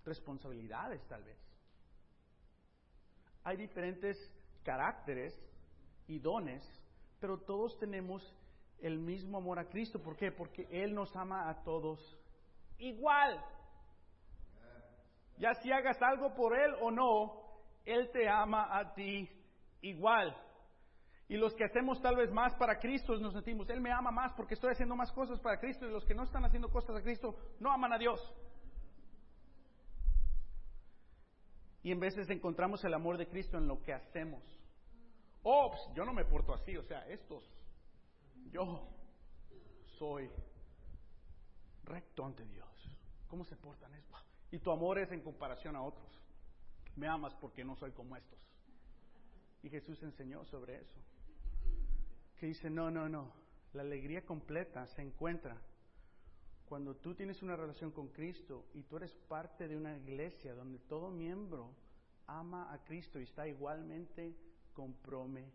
responsabilidades 0.06 1.06
tal 1.08 1.24
vez. 1.24 1.38
Hay 3.44 3.58
diferentes 3.58 4.18
caracteres 4.64 5.38
y 6.08 6.20
dones, 6.20 6.64
pero 7.20 7.40
todos 7.40 7.78
tenemos 7.80 8.24
el 8.80 8.98
mismo 8.98 9.38
amor 9.38 9.60
a 9.60 9.68
Cristo. 9.68 10.02
¿Por 10.02 10.16
qué? 10.16 10.32
Porque 10.32 10.68
Él 10.72 10.94
nos 10.94 11.14
ama 11.16 11.50
a 11.50 11.64
todos 11.64 12.00
igual. 12.78 13.44
Ya 15.38 15.54
si 15.56 15.72
hagas 15.72 16.02
algo 16.02 16.34
por 16.34 16.58
Él 16.58 16.74
o 16.82 16.92
no, 16.92 17.42
Él 17.86 18.10
te 18.12 18.30
ama 18.30 18.78
a 18.78 18.94
ti 18.94 19.30
igual. 19.82 20.36
Y 21.28 21.38
los 21.38 21.54
que 21.56 21.64
hacemos 21.64 22.02
tal 22.02 22.18
vez 22.18 22.32
más 22.32 22.54
para 22.56 22.78
Cristo 22.78 23.16
nos 23.18 23.34
sentimos, 23.34 23.70
Él 23.70 23.80
me 23.80 23.92
ama 23.92 24.12
más 24.12 24.34
porque 24.34 24.54
estoy 24.54 24.72
haciendo 24.72 24.96
más 24.96 25.12
cosas 25.14 25.40
para 25.40 25.60
Cristo 25.60 25.88
y 25.88 25.92
los 25.92 26.06
que 26.06 26.14
no 26.14 26.24
están 26.24 26.44
haciendo 26.44 26.70
cosas 26.70 26.98
a 26.98 27.02
Cristo 27.02 27.36
no 27.60 27.72
aman 27.72 27.94
a 27.94 27.98
Dios. 27.98 28.20
Y 31.84 31.92
en 31.92 32.00
veces 32.00 32.30
encontramos 32.30 32.84
el 32.84 32.94
amor 32.94 33.18
de 33.18 33.28
Cristo 33.28 33.58
en 33.58 33.68
lo 33.68 33.82
que 33.82 33.94
hacemos. 33.94 34.44
Oh, 35.44 35.72
pues, 35.72 35.82
yo 35.96 36.06
no 36.06 36.14
me 36.14 36.26
porto 36.26 36.54
así, 36.54 36.78
o 36.78 36.84
sea, 36.84 37.08
estos, 37.08 37.44
yo 38.52 38.88
soy 39.98 40.30
recto 41.86 42.26
ante 42.26 42.46
Dios. 42.46 42.68
¿Cómo 43.28 43.46
se 43.46 43.56
portan 43.56 43.94
esto? 43.96 44.18
Y 44.52 44.60
tu 44.60 44.72
amor 44.72 45.00
es 45.00 45.12
en 45.12 45.22
comparación 45.22 45.76
a 45.76 45.82
otros. 45.82 46.08
Me 46.96 47.08
amas 47.08 47.34
porque 47.36 47.64
no 47.64 47.76
soy 47.76 47.92
como 47.92 48.16
estos. 48.16 48.40
Y 49.64 49.70
Jesús 49.70 50.02
enseñó 50.04 50.44
sobre 50.46 50.82
eso. 50.82 51.00
Que 52.38 52.48
dice, 52.48 52.70
no, 52.70 52.92
no, 52.92 53.08
no. 53.08 53.32
La 53.74 53.84
alegría 53.84 54.26
completa 54.26 54.86
se 54.88 55.02
encuentra 55.02 55.56
cuando 56.68 56.96
tú 56.96 57.16
tienes 57.16 57.42
una 57.42 57.56
relación 57.56 57.92
con 57.92 58.10
Cristo 58.10 58.66
y 58.74 58.84
tú 58.84 58.98
eres 58.98 59.14
parte 59.28 59.68
de 59.68 59.78
una 59.78 59.98
iglesia 59.98 60.54
donde 60.54 60.80
todo 60.80 61.10
miembro 61.10 61.74
ama 62.28 62.74
a 62.74 62.84
Cristo 62.84 63.20
y 63.20 63.24
está 63.24 63.48
igualmente 63.48 64.36
comprometido. 64.74 65.52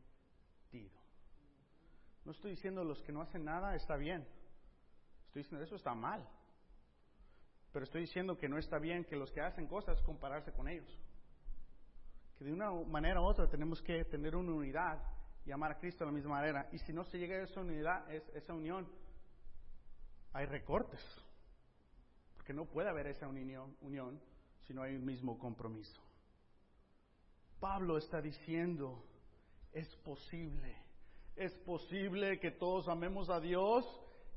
No 2.24 2.32
estoy 2.32 2.52
diciendo 2.52 2.84
los 2.84 3.02
que 3.02 3.12
no 3.12 3.22
hacen 3.22 3.44
nada 3.44 3.74
está 3.76 3.96
bien. 3.96 4.26
Estoy 5.26 5.42
diciendo 5.42 5.64
eso 5.64 5.76
está 5.76 5.94
mal. 5.94 6.26
Pero 7.76 7.84
estoy 7.84 8.00
diciendo 8.00 8.38
que 8.38 8.48
no 8.48 8.56
está 8.56 8.78
bien 8.78 9.04
que 9.04 9.16
los 9.16 9.30
que 9.30 9.42
hacen 9.42 9.66
cosas 9.66 10.00
compararse 10.00 10.50
con 10.50 10.66
ellos. 10.66 10.88
Que 12.38 12.46
de 12.46 12.50
una 12.50 12.70
manera 12.70 13.20
u 13.20 13.24
otra 13.24 13.50
tenemos 13.50 13.82
que 13.82 14.02
tener 14.06 14.34
una 14.34 14.52
unidad 14.52 14.98
y 15.44 15.52
amar 15.52 15.72
a 15.72 15.78
Cristo 15.78 16.02
de 16.02 16.10
la 16.10 16.16
misma 16.16 16.36
manera. 16.36 16.70
Y 16.72 16.78
si 16.78 16.94
no 16.94 17.04
se 17.04 17.18
llega 17.18 17.36
a 17.36 17.42
esa 17.42 17.60
unidad, 17.60 18.10
esa 18.10 18.54
unión, 18.54 18.88
hay 20.32 20.46
recortes, 20.46 21.02
porque 22.34 22.54
no 22.54 22.64
puede 22.64 22.88
haber 22.88 23.08
esa 23.08 23.28
unión, 23.28 23.76
unión 23.82 24.22
si 24.66 24.72
no 24.72 24.80
hay 24.82 24.96
un 24.96 25.04
mismo 25.04 25.38
compromiso. 25.38 26.00
Pablo 27.60 27.98
está 27.98 28.22
diciendo, 28.22 29.04
es 29.72 29.94
posible, 29.96 30.78
es 31.36 31.52
posible 31.58 32.40
que 32.40 32.52
todos 32.52 32.88
amemos 32.88 33.28
a 33.28 33.38
Dios 33.38 33.84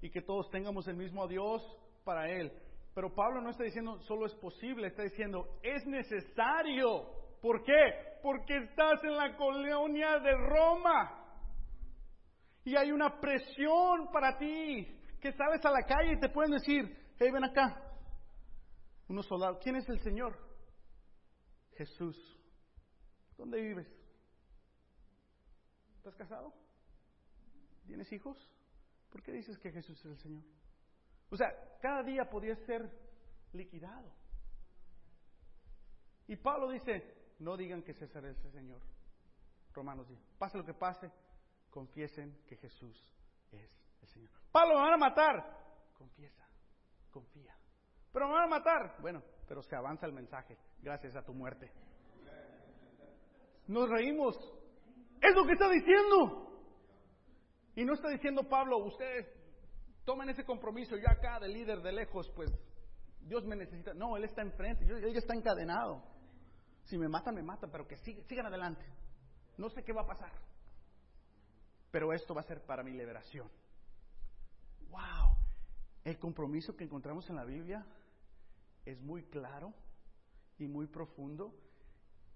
y 0.01 0.09
que 0.09 0.21
todos 0.21 0.49
tengamos 0.49 0.89
el 0.89 0.97
mismo 0.97 1.25
Dios 1.25 1.63
para 2.03 2.29
Él. 2.29 2.51
Pero 2.99 3.15
Pablo 3.15 3.39
no 3.39 3.51
está 3.51 3.63
diciendo 3.63 3.97
solo 4.01 4.25
es 4.25 4.35
posible, 4.35 4.87
está 4.87 5.03
diciendo 5.03 5.57
es 5.63 5.85
necesario. 5.85 7.05
¿Por 7.41 7.63
qué? 7.63 8.19
Porque 8.21 8.57
estás 8.57 9.01
en 9.05 9.15
la 9.15 9.37
colonia 9.37 10.19
de 10.19 10.33
Roma 10.35 11.39
y 12.65 12.75
hay 12.75 12.91
una 12.91 13.21
presión 13.21 14.11
para 14.11 14.37
ti 14.37 14.85
que 15.21 15.31
sabes 15.31 15.63
a 15.63 15.71
la 15.71 15.83
calle 15.87 16.11
y 16.11 16.19
te 16.19 16.27
pueden 16.27 16.51
decir, 16.51 17.13
hey, 17.17 17.29
ven 17.31 17.45
acá. 17.45 17.81
Unos 19.07 19.25
soldados, 19.27 19.59
¿quién 19.63 19.77
es 19.77 19.87
el 19.87 20.01
Señor? 20.01 20.37
Jesús. 21.77 22.17
¿Dónde 23.37 23.61
vives? 23.61 23.87
¿Estás 25.95 26.15
casado? 26.15 26.53
¿Tienes 27.87 28.11
hijos? 28.11 28.37
¿Por 29.09 29.23
qué 29.23 29.31
dices 29.31 29.57
que 29.57 29.71
Jesús 29.71 29.97
es 29.99 30.05
el 30.05 30.17
Señor? 30.17 30.43
O 31.29 31.37
sea, 31.37 31.53
cada 31.81 32.03
día 32.03 32.29
podía 32.29 32.55
ser 32.65 32.89
liquidado. 33.53 34.11
Y 36.27 36.35
Pablo 36.35 36.69
dice, 36.69 37.35
no 37.39 37.57
digan 37.57 37.81
que 37.83 37.93
César 37.93 38.25
es 38.25 38.43
el 38.45 38.51
Señor. 38.51 38.81
Romanos 39.73 40.07
dice, 40.07 40.23
pase 40.37 40.57
lo 40.57 40.65
que 40.65 40.73
pase, 40.73 41.11
confiesen 41.69 42.43
que 42.45 42.57
Jesús 42.57 43.15
es 43.51 43.69
Señor. 44.09 44.31
Pablo, 44.51 44.75
me 44.75 44.81
van 44.81 44.93
a 44.93 44.97
matar. 44.97 45.59
Confiesa, 45.97 46.47
confía. 47.11 47.55
Pero 48.11 48.27
me 48.27 48.33
van 48.33 48.43
a 48.43 48.47
matar. 48.47 48.97
Bueno, 49.01 49.21
pero 49.47 49.61
se 49.61 49.75
avanza 49.75 50.05
el 50.05 50.13
mensaje 50.13 50.57
gracias 50.81 51.15
a 51.15 51.23
tu 51.23 51.33
muerte. 51.33 51.71
Nos 53.67 53.89
reímos. 53.89 54.35
Es 55.21 55.35
lo 55.35 55.45
que 55.45 55.53
está 55.53 55.69
diciendo. 55.69 56.49
Y 57.75 57.85
no 57.85 57.93
está 57.93 58.09
diciendo 58.09 58.47
Pablo, 58.49 58.77
ustedes 58.79 59.27
tomen 60.09 60.29
ese 60.29 60.43
compromiso, 60.43 60.97
yo 60.97 61.09
acá 61.09 61.39
de 61.39 61.47
líder 61.47 61.81
de 61.81 61.91
lejos, 61.91 62.27
pues 62.35 62.49
Dios 63.21 63.45
me 63.45 63.55
necesita. 63.55 63.93
No, 63.93 64.17
Él 64.17 64.23
está 64.23 64.41
enfrente, 64.41 64.83
él 64.83 65.13
ya 65.13 65.19
está 65.19 65.35
encadenado. 65.35 66.03
Si 66.85 66.97
me 66.97 67.07
matan, 67.07 67.35
me 67.35 67.43
matan, 67.43 67.69
pero 67.71 67.87
que 67.87 67.95
sigan 67.97 68.47
adelante. 68.47 68.83
No 69.57 69.69
sé 69.69 69.83
qué 69.83 69.93
va 69.93 70.01
a 70.01 70.07
pasar. 70.07 70.31
Pero 71.91 72.11
esto 72.13 72.33
va 72.33 72.41
a 72.41 72.45
ser 72.45 72.65
para 72.65 72.83
mi 72.83 72.91
liberación 72.91 73.47
wow, 74.89 75.35
el 76.03 76.17
compromiso 76.19 76.75
que 76.75 76.83
encontramos 76.83 77.29
en 77.29 77.35
la 77.35 77.45
Biblia 77.45 77.85
es 78.85 78.99
muy 79.01 79.23
claro 79.23 79.73
y 80.57 80.67
muy 80.67 80.87
profundo 80.87 81.53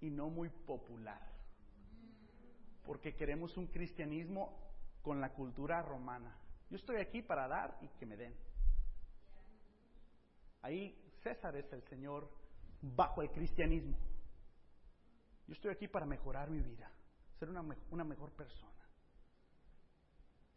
y 0.00 0.10
no 0.10 0.28
muy 0.28 0.48
popular. 0.48 1.20
Porque 2.84 3.14
queremos 3.14 3.56
un 3.56 3.66
cristianismo 3.66 4.58
con 5.02 5.20
la 5.20 5.32
cultura 5.32 5.82
romana. 5.82 6.36
Yo 6.70 6.76
estoy 6.76 6.96
aquí 6.96 7.22
para 7.22 7.46
dar 7.46 7.78
y 7.82 7.88
que 7.88 8.06
me 8.06 8.16
den. 8.16 8.34
Ahí 10.62 10.98
César 11.22 11.56
es 11.56 11.70
el 11.72 11.82
Señor 11.84 12.30
bajo 12.80 13.22
el 13.22 13.30
cristianismo. 13.30 13.96
Yo 15.46 15.52
estoy 15.52 15.72
aquí 15.72 15.88
para 15.88 16.06
mejorar 16.06 16.50
mi 16.50 16.60
vida, 16.60 16.90
ser 17.38 17.50
una, 17.50 17.62
mejor 18.04 18.32
persona. 18.32 18.72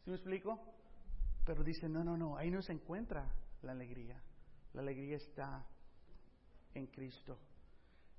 ¿Sí 0.04 0.10
me 0.10 0.16
explico? 0.16 0.60
Pero 1.46 1.64
dice, 1.64 1.90
no, 1.90 2.04
no, 2.04 2.16
no, 2.16 2.38
ahí 2.38 2.50
no 2.50 2.62
se 2.62 2.72
encuentra 2.72 3.30
la 3.62 3.74
alegría. 3.74 4.22
La 4.74 4.82
alegría 4.82 5.18
está 5.18 5.66
en 6.74 6.88
Cristo. 6.88 7.38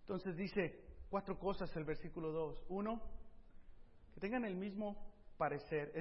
Entonces 0.00 0.36
dice, 0.36 0.84
cuatro 1.08 1.38
cosas 1.38 1.74
el 1.76 1.84
versículo 1.84 2.32
2. 2.32 2.66
Uno, 2.68 3.02
que 4.12 4.20
tengan 4.20 4.44
el 4.44 4.56
mismo 4.56 5.10
parecer, 5.38 5.92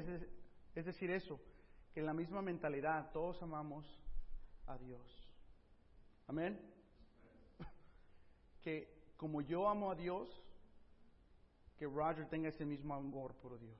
es 0.75 0.85
decir, 0.85 1.11
eso, 1.11 1.39
en 1.99 2.05
la 2.05 2.13
misma 2.13 2.41
mentalidad 2.41 3.11
todos 3.11 3.41
amamos 3.41 3.85
a 4.67 4.77
Dios. 4.77 5.01
Amén. 6.27 6.59
Que 8.61 9.13
como 9.17 9.41
yo 9.41 9.67
amo 9.67 9.91
a 9.91 9.95
Dios, 9.95 10.29
que 11.77 11.85
Roger 11.85 12.27
tenga 12.27 12.49
ese 12.49 12.65
mismo 12.65 12.93
amor 12.93 13.33
por 13.35 13.57
Dios. 13.59 13.79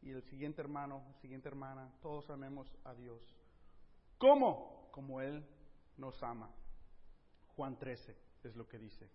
Y 0.00 0.10
el 0.10 0.22
siguiente 0.22 0.60
hermano, 0.60 1.02
siguiente 1.20 1.48
hermana, 1.48 1.92
todos 2.00 2.30
amemos 2.30 2.74
a 2.84 2.94
Dios. 2.94 3.20
¿Cómo? 4.16 4.88
Como 4.92 5.20
Él 5.20 5.44
nos 5.96 6.22
ama. 6.22 6.50
Juan 7.56 7.76
13 7.76 8.16
es 8.44 8.56
lo 8.56 8.68
que 8.68 8.78
dice. 8.78 9.10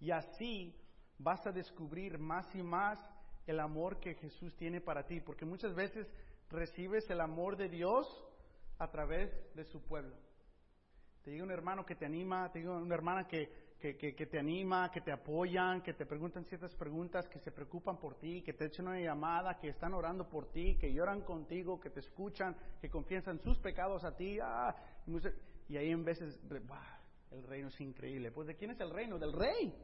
Y 0.00 0.10
así 0.10 0.74
vas 1.18 1.46
a 1.46 1.52
descubrir 1.52 2.18
más 2.18 2.54
y 2.54 2.62
más 2.62 2.98
el 3.46 3.60
amor 3.60 4.00
que 4.00 4.14
Jesús 4.14 4.56
tiene 4.56 4.80
para 4.80 5.06
ti, 5.06 5.20
porque 5.20 5.44
muchas 5.44 5.74
veces 5.74 6.10
recibes 6.50 7.08
el 7.10 7.20
amor 7.20 7.56
de 7.56 7.68
Dios 7.68 8.06
a 8.78 8.90
través 8.90 9.30
de 9.54 9.64
su 9.64 9.82
pueblo. 9.82 10.16
Te 11.22 11.30
digo 11.30 11.44
un 11.44 11.50
hermano 11.50 11.84
que 11.84 11.94
te 11.94 12.06
anima, 12.06 12.50
te 12.50 12.60
digo 12.60 12.76
una 12.76 12.94
hermana 12.94 13.26
que, 13.26 13.50
que, 13.78 13.96
que, 13.96 14.26
te 14.26 14.38
anima, 14.38 14.90
que 14.90 15.00
te 15.00 15.12
apoyan, 15.12 15.82
que 15.82 15.92
te 15.92 16.06
preguntan 16.06 16.44
ciertas 16.46 16.74
preguntas, 16.74 17.28
que 17.28 17.38
se 17.40 17.52
preocupan 17.52 17.98
por 17.98 18.16
ti, 18.16 18.42
que 18.42 18.54
te 18.54 18.66
echan 18.66 18.88
una 18.88 19.00
llamada, 19.00 19.58
que 19.58 19.68
están 19.68 19.92
orando 19.92 20.28
por 20.28 20.50
ti, 20.50 20.76
que 20.78 20.92
lloran 20.92 21.22
contigo, 21.22 21.78
que 21.78 21.90
te 21.90 22.00
escuchan, 22.00 22.56
que 22.80 22.88
confiesan 22.88 23.38
sus 23.40 23.58
pecados 23.58 24.02
a 24.04 24.16
ti. 24.16 24.38
Ah, 24.42 24.74
y, 25.68 25.76
ahí 25.76 25.90
en 25.90 26.04
veces, 26.04 26.40
el 27.30 27.42
reino 27.44 27.68
es 27.68 27.80
increíble. 27.80 28.32
Pues 28.32 28.48
¿de 28.48 28.56
quién 28.56 28.70
es 28.70 28.80
el 28.80 28.90
reino? 28.90 29.18
Del 29.18 29.32
rey. 29.32 29.74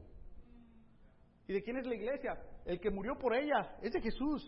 ¿Y 1.47 1.53
de 1.53 1.63
quién 1.63 1.77
es 1.77 1.85
la 1.85 1.95
iglesia? 1.95 2.37
El 2.65 2.79
que 2.79 2.89
murió 2.89 3.17
por 3.17 3.35
ella, 3.35 3.77
es 3.81 3.93
de 3.93 4.01
Jesús. 4.01 4.43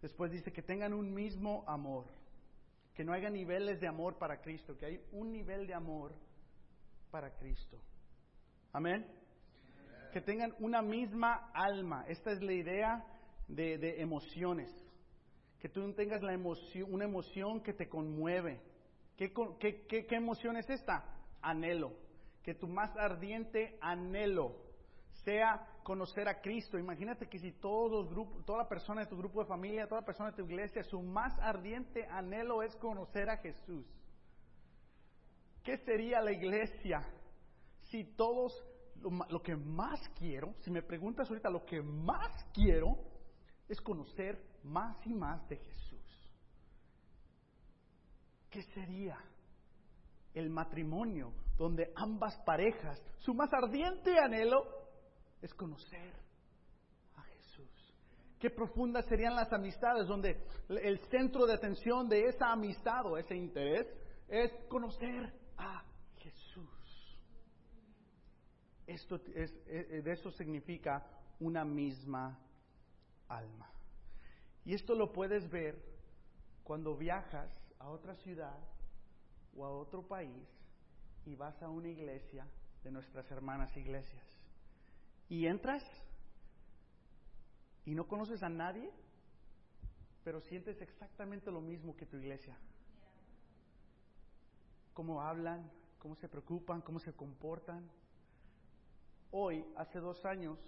Después 0.00 0.30
dice 0.30 0.52
que 0.52 0.62
tengan 0.62 0.94
un 0.94 1.12
mismo 1.12 1.64
amor, 1.66 2.06
que 2.94 3.04
no 3.04 3.12
haya 3.12 3.28
niveles 3.28 3.80
de 3.80 3.86
amor 3.86 4.16
para 4.16 4.40
Cristo, 4.40 4.76
que 4.76 4.86
hay 4.86 5.00
un 5.12 5.32
nivel 5.32 5.66
de 5.66 5.74
amor 5.74 6.14
para 7.10 7.30
Cristo. 7.36 7.80
Amén. 8.72 9.06
Que 10.12 10.20
tengan 10.20 10.54
una 10.58 10.80
misma 10.80 11.50
alma. 11.52 12.04
Esta 12.08 12.32
es 12.32 12.42
la 12.42 12.52
idea 12.52 13.04
de, 13.46 14.00
emociones. 14.00 14.70
Que 15.60 15.68
tú 15.68 15.92
tengas 15.92 16.22
la 16.22 16.32
emoción, 16.32 16.92
una 16.92 17.04
emoción 17.04 17.60
que 17.62 17.74
te 17.74 17.88
conmueve. 17.88 18.60
¿Qué, 19.16 20.06
emoción 20.10 20.56
es 20.56 20.68
esta? 20.70 21.04
Anhelo. 21.42 21.92
Que 22.42 22.54
tu 22.54 22.66
más 22.66 22.96
ardiente 22.96 23.76
anhelo 23.82 24.69
sea 25.24 25.66
conocer 25.82 26.28
a 26.28 26.40
Cristo. 26.40 26.78
Imagínate 26.78 27.28
que 27.28 27.38
si 27.38 27.52
todos 27.52 28.08
grupos, 28.08 28.44
toda 28.44 28.68
persona 28.68 29.02
de 29.02 29.06
tu 29.08 29.16
grupo 29.16 29.40
de 29.40 29.48
familia, 29.48 29.86
toda 29.86 30.02
persona 30.02 30.30
de 30.30 30.36
tu 30.36 30.44
iglesia, 30.44 30.82
su 30.84 31.00
más 31.02 31.38
ardiente 31.40 32.06
anhelo 32.06 32.62
es 32.62 32.74
conocer 32.76 33.28
a 33.30 33.36
Jesús. 33.38 33.86
¿Qué 35.62 35.76
sería 35.78 36.20
la 36.20 36.32
iglesia 36.32 37.04
si 37.90 38.04
todos, 38.04 38.52
lo, 39.00 39.10
lo 39.28 39.42
que 39.42 39.56
más 39.56 40.00
quiero, 40.18 40.54
si 40.60 40.70
me 40.70 40.82
preguntas 40.82 41.28
ahorita, 41.28 41.50
lo 41.50 41.64
que 41.64 41.82
más 41.82 42.44
quiero 42.54 42.96
es 43.68 43.80
conocer 43.80 44.42
más 44.62 44.96
y 45.06 45.14
más 45.14 45.46
de 45.48 45.56
Jesús? 45.56 46.34
¿Qué 48.50 48.62
sería 48.62 49.18
el 50.34 50.50
matrimonio 50.50 51.32
donde 51.56 51.92
ambas 51.94 52.36
parejas, 52.46 53.02
su 53.18 53.34
más 53.34 53.52
ardiente 53.52 54.18
anhelo 54.18 54.79
es 55.42 55.54
conocer 55.54 56.14
a 57.16 57.22
Jesús. 57.22 57.94
Qué 58.38 58.50
profundas 58.50 59.06
serían 59.06 59.34
las 59.34 59.52
amistades 59.52 60.06
donde 60.06 60.42
el 60.68 60.98
centro 61.10 61.46
de 61.46 61.54
atención 61.54 62.08
de 62.08 62.26
esa 62.26 62.52
amistad 62.52 63.06
o 63.06 63.16
ese 63.16 63.36
interés 63.36 63.86
es 64.28 64.52
conocer 64.68 65.32
a 65.56 65.84
Jesús. 66.16 67.18
Esto 68.86 69.16
es, 69.34 69.52
eh, 69.66 70.02
de 70.02 70.12
eso 70.12 70.30
significa 70.32 71.06
una 71.38 71.64
misma 71.64 72.38
alma. 73.28 73.70
Y 74.64 74.74
esto 74.74 74.94
lo 74.94 75.12
puedes 75.12 75.48
ver 75.50 75.80
cuando 76.64 76.96
viajas 76.96 77.50
a 77.78 77.88
otra 77.88 78.14
ciudad 78.16 78.58
o 79.56 79.64
a 79.64 79.70
otro 79.70 80.06
país 80.06 80.48
y 81.24 81.34
vas 81.34 81.60
a 81.62 81.68
una 81.68 81.88
iglesia 81.88 82.46
de 82.82 82.90
nuestras 82.90 83.30
hermanas 83.30 83.76
iglesias 83.76 84.39
y 85.30 85.46
entras 85.46 85.84
y 87.86 87.94
no 87.94 88.06
conoces 88.06 88.42
a 88.42 88.48
nadie, 88.48 88.90
pero 90.24 90.40
sientes 90.40 90.82
exactamente 90.82 91.50
lo 91.52 91.60
mismo 91.60 91.96
que 91.96 92.04
tu 92.04 92.16
iglesia. 92.16 92.58
Cómo 94.92 95.22
hablan, 95.22 95.70
cómo 96.00 96.16
se 96.16 96.28
preocupan, 96.28 96.82
cómo 96.82 96.98
se 96.98 97.14
comportan. 97.14 97.88
Hoy, 99.30 99.64
hace 99.76 100.00
dos 100.00 100.24
años, 100.26 100.58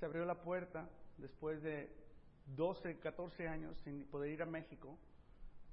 se 0.00 0.06
abrió 0.06 0.24
la 0.24 0.40
puerta 0.42 0.88
después 1.18 1.62
de 1.62 1.94
12, 2.56 2.98
14 2.98 3.46
años 3.46 3.76
sin 3.84 4.04
poder 4.04 4.30
ir 4.30 4.42
a 4.42 4.46
México. 4.46 4.98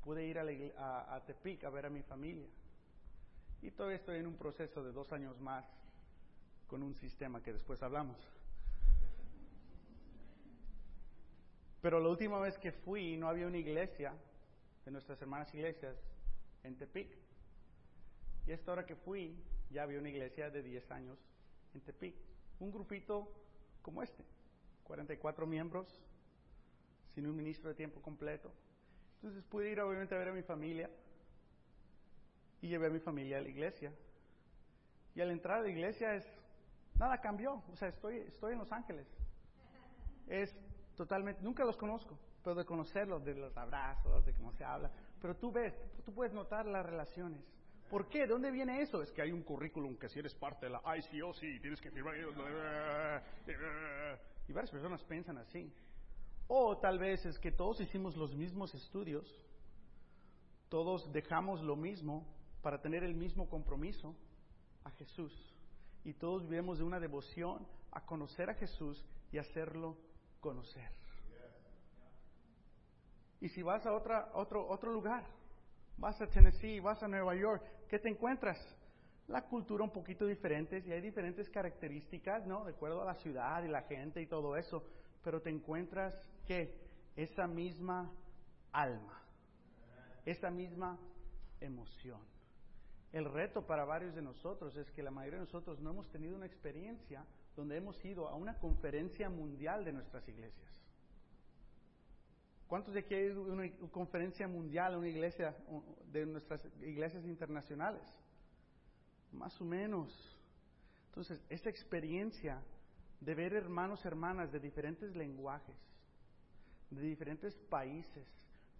Pude 0.03 0.25
ir 0.25 0.39
a, 0.77 1.15
a 1.15 1.25
Tepic 1.25 1.63
a 1.63 1.69
ver 1.69 1.85
a 1.85 1.89
mi 1.89 2.03
familia. 2.03 2.47
Y 3.61 3.71
todavía 3.71 3.97
estoy 3.97 4.19
en 4.19 4.27
un 4.27 4.35
proceso 4.35 4.83
de 4.83 4.91
dos 4.91 5.11
años 5.13 5.39
más 5.39 5.78
con 6.69 6.83
un 6.83 6.93
sistema 6.95 7.41
que 7.41 7.51
después 7.51 7.81
hablamos. 7.81 8.17
Pero 11.81 11.99
la 11.99 12.09
última 12.09 12.39
vez 12.39 12.57
que 12.57 12.71
fui 12.71 13.17
no 13.17 13.27
había 13.27 13.47
una 13.47 13.57
iglesia 13.57 14.13
de 14.85 14.91
nuestras 14.91 15.21
hermanas 15.21 15.53
iglesias 15.53 15.97
en 16.63 16.77
Tepic. 16.77 17.17
Y 18.45 18.51
esta 18.51 18.71
hora 18.71 18.85
que 18.85 18.95
fui 18.95 19.35
ya 19.71 19.83
había 19.83 19.99
una 19.99 20.09
iglesia 20.09 20.49
de 20.49 20.61
10 20.61 20.91
años 20.91 21.17
en 21.73 21.81
Tepic. 21.81 22.15
Un 22.59 22.71
grupito 22.71 23.31
como 23.81 24.03
este, 24.03 24.23
44 24.83 25.47
miembros, 25.47 25.87
sin 27.13 27.25
un 27.25 27.35
ministro 27.35 27.69
de 27.69 27.75
tiempo 27.75 28.01
completo. 28.01 28.51
Entonces 29.15 29.43
pude 29.45 29.71
ir 29.71 29.79
obviamente 29.79 30.13
a 30.13 30.19
ver 30.19 30.29
a 30.29 30.33
mi 30.33 30.43
familia 30.43 30.89
y 32.61 32.67
llevé 32.67 32.87
a 32.87 32.89
mi 32.89 32.99
familia 32.99 33.37
a 33.39 33.41
la 33.41 33.49
iglesia. 33.49 33.91
Y 35.15 35.21
al 35.21 35.31
entrar 35.31 35.59
a 35.59 35.61
la 35.61 35.69
iglesia 35.69 36.15
es 36.15 36.38
Nada 36.99 37.19
cambió. 37.21 37.63
O 37.71 37.75
sea, 37.77 37.87
estoy, 37.87 38.17
estoy 38.17 38.53
en 38.53 38.59
Los 38.59 38.71
Ángeles. 38.71 39.07
Es 40.27 40.53
totalmente, 40.95 41.41
nunca 41.41 41.63
los 41.63 41.77
conozco, 41.77 42.19
pero 42.43 42.55
de 42.55 42.65
conocerlos, 42.65 43.23
de 43.23 43.33
los 43.33 43.55
abrazos, 43.57 44.25
de 44.25 44.33
cómo 44.33 44.51
se 44.51 44.65
habla. 44.65 44.91
Pero 45.21 45.35
tú 45.37 45.51
ves, 45.51 45.73
tú 46.05 46.13
puedes 46.13 46.33
notar 46.33 46.65
las 46.65 46.85
relaciones. 46.85 47.41
¿Por 47.89 48.07
qué? 48.07 48.19
¿De 48.19 48.27
dónde 48.27 48.51
viene 48.51 48.81
eso? 48.81 49.01
Es 49.01 49.11
que 49.11 49.21
hay 49.21 49.31
un 49.31 49.41
currículum 49.41 49.97
que 49.97 50.09
si 50.09 50.19
eres 50.19 50.35
parte 50.35 50.67
de 50.67 50.73
la 50.73 50.81
ICOC 50.97 51.39
tienes 51.39 51.81
que 51.81 51.89
firmar. 51.89 52.15
Y 54.47 54.53
varias 54.53 54.69
personas 54.69 55.01
piensan 55.05 55.37
así. 55.37 55.73
O 56.47 56.77
tal 56.77 56.99
vez 56.99 57.25
es 57.25 57.39
que 57.39 57.51
todos 57.51 57.79
hicimos 57.79 58.15
los 58.15 58.35
mismos 58.35 58.75
estudios, 58.75 59.25
todos 60.67 61.11
dejamos 61.11 61.61
lo 61.61 61.75
mismo 61.75 62.27
para 62.61 62.81
tener 62.81 63.03
el 63.03 63.15
mismo 63.15 63.49
compromiso 63.49 64.15
a 64.83 64.91
Jesús 64.91 65.58
y 66.03 66.13
todos 66.13 66.47
vivimos 66.47 66.77
de 66.77 66.83
una 66.83 66.99
devoción 66.99 67.67
a 67.91 68.05
conocer 68.05 68.49
a 68.49 68.55
Jesús 68.55 69.03
y 69.31 69.37
hacerlo 69.37 69.97
conocer. 70.39 70.89
Y 73.41 73.49
si 73.49 73.61
vas 73.61 73.85
a 73.85 73.93
otra, 73.93 74.31
otro, 74.33 74.67
otro 74.67 74.91
lugar, 74.91 75.23
vas 75.97 76.19
a 76.21 76.27
Tennessee, 76.27 76.79
vas 76.79 77.01
a 77.03 77.07
Nueva 77.07 77.35
York, 77.35 77.63
¿qué 77.87 77.99
te 77.99 78.09
encuentras? 78.09 78.57
La 79.27 79.43
cultura 79.43 79.83
un 79.83 79.91
poquito 79.91 80.25
diferente 80.25 80.83
y 80.85 80.91
hay 80.91 81.01
diferentes 81.01 81.49
características, 81.49 82.45
¿no? 82.47 82.65
De 82.65 82.71
acuerdo 82.71 83.01
a 83.01 83.05
la 83.05 83.15
ciudad 83.15 83.63
y 83.63 83.67
la 83.67 83.83
gente 83.83 84.21
y 84.21 84.25
todo 84.25 84.57
eso, 84.57 84.83
pero 85.23 85.41
te 85.41 85.49
encuentras 85.49 86.13
que 86.47 86.75
esa 87.15 87.47
misma 87.47 88.11
alma, 88.71 89.21
esa 90.25 90.49
misma 90.49 90.97
emoción. 91.61 92.21
El 93.11 93.25
reto 93.25 93.65
para 93.65 93.85
varios 93.85 94.13
de 94.13 94.21
nosotros 94.21 94.75
es 94.77 94.89
que 94.91 95.01
la 95.01 95.11
mayoría 95.11 95.39
de 95.39 95.45
nosotros 95.45 95.79
no 95.79 95.89
hemos 95.89 96.07
tenido 96.09 96.35
una 96.35 96.45
experiencia 96.45 97.25
donde 97.55 97.77
hemos 97.77 98.03
ido 98.05 98.27
a 98.27 98.35
una 98.35 98.57
conferencia 98.59 99.29
mundial 99.29 99.83
de 99.83 99.93
nuestras 99.93 100.27
iglesias. 100.27 100.69
¿Cuántos 102.67 102.93
de 102.93 102.99
aquí 102.99 103.15
hay 103.15 103.29
una 103.29 103.67
conferencia 103.89 104.47
mundial, 104.47 104.95
una 104.95 105.07
iglesia 105.07 105.55
de 106.11 106.25
nuestras 106.27 106.63
iglesias 106.81 107.25
internacionales? 107.25 108.03
Más 109.31 109.59
o 109.59 109.65
menos. 109.65 110.39
Entonces, 111.07 111.43
esa 111.49 111.71
experiencia 111.71 112.61
de 113.21 113.33
ver 113.33 113.53
hermanos, 113.53 114.05
hermanas 114.05 114.51
de 114.51 114.59
diferentes 114.59 115.15
lenguajes, 115.15 115.75
de 116.91 117.01
diferentes 117.01 117.55
países, 117.69 118.27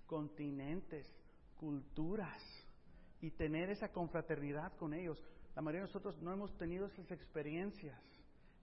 continentes, 0.06 1.08
culturas, 1.58 2.42
y 3.22 3.32
tener 3.32 3.70
esa 3.70 3.90
confraternidad 3.90 4.74
con 4.78 4.94
ellos. 4.94 5.22
la 5.56 5.62
mayoría 5.62 5.82
de 5.82 5.88
nosotros 5.88 6.22
no 6.22 6.32
hemos 6.32 6.56
tenido 6.58 6.86
esas 6.88 7.12
experiencias. 7.12 8.00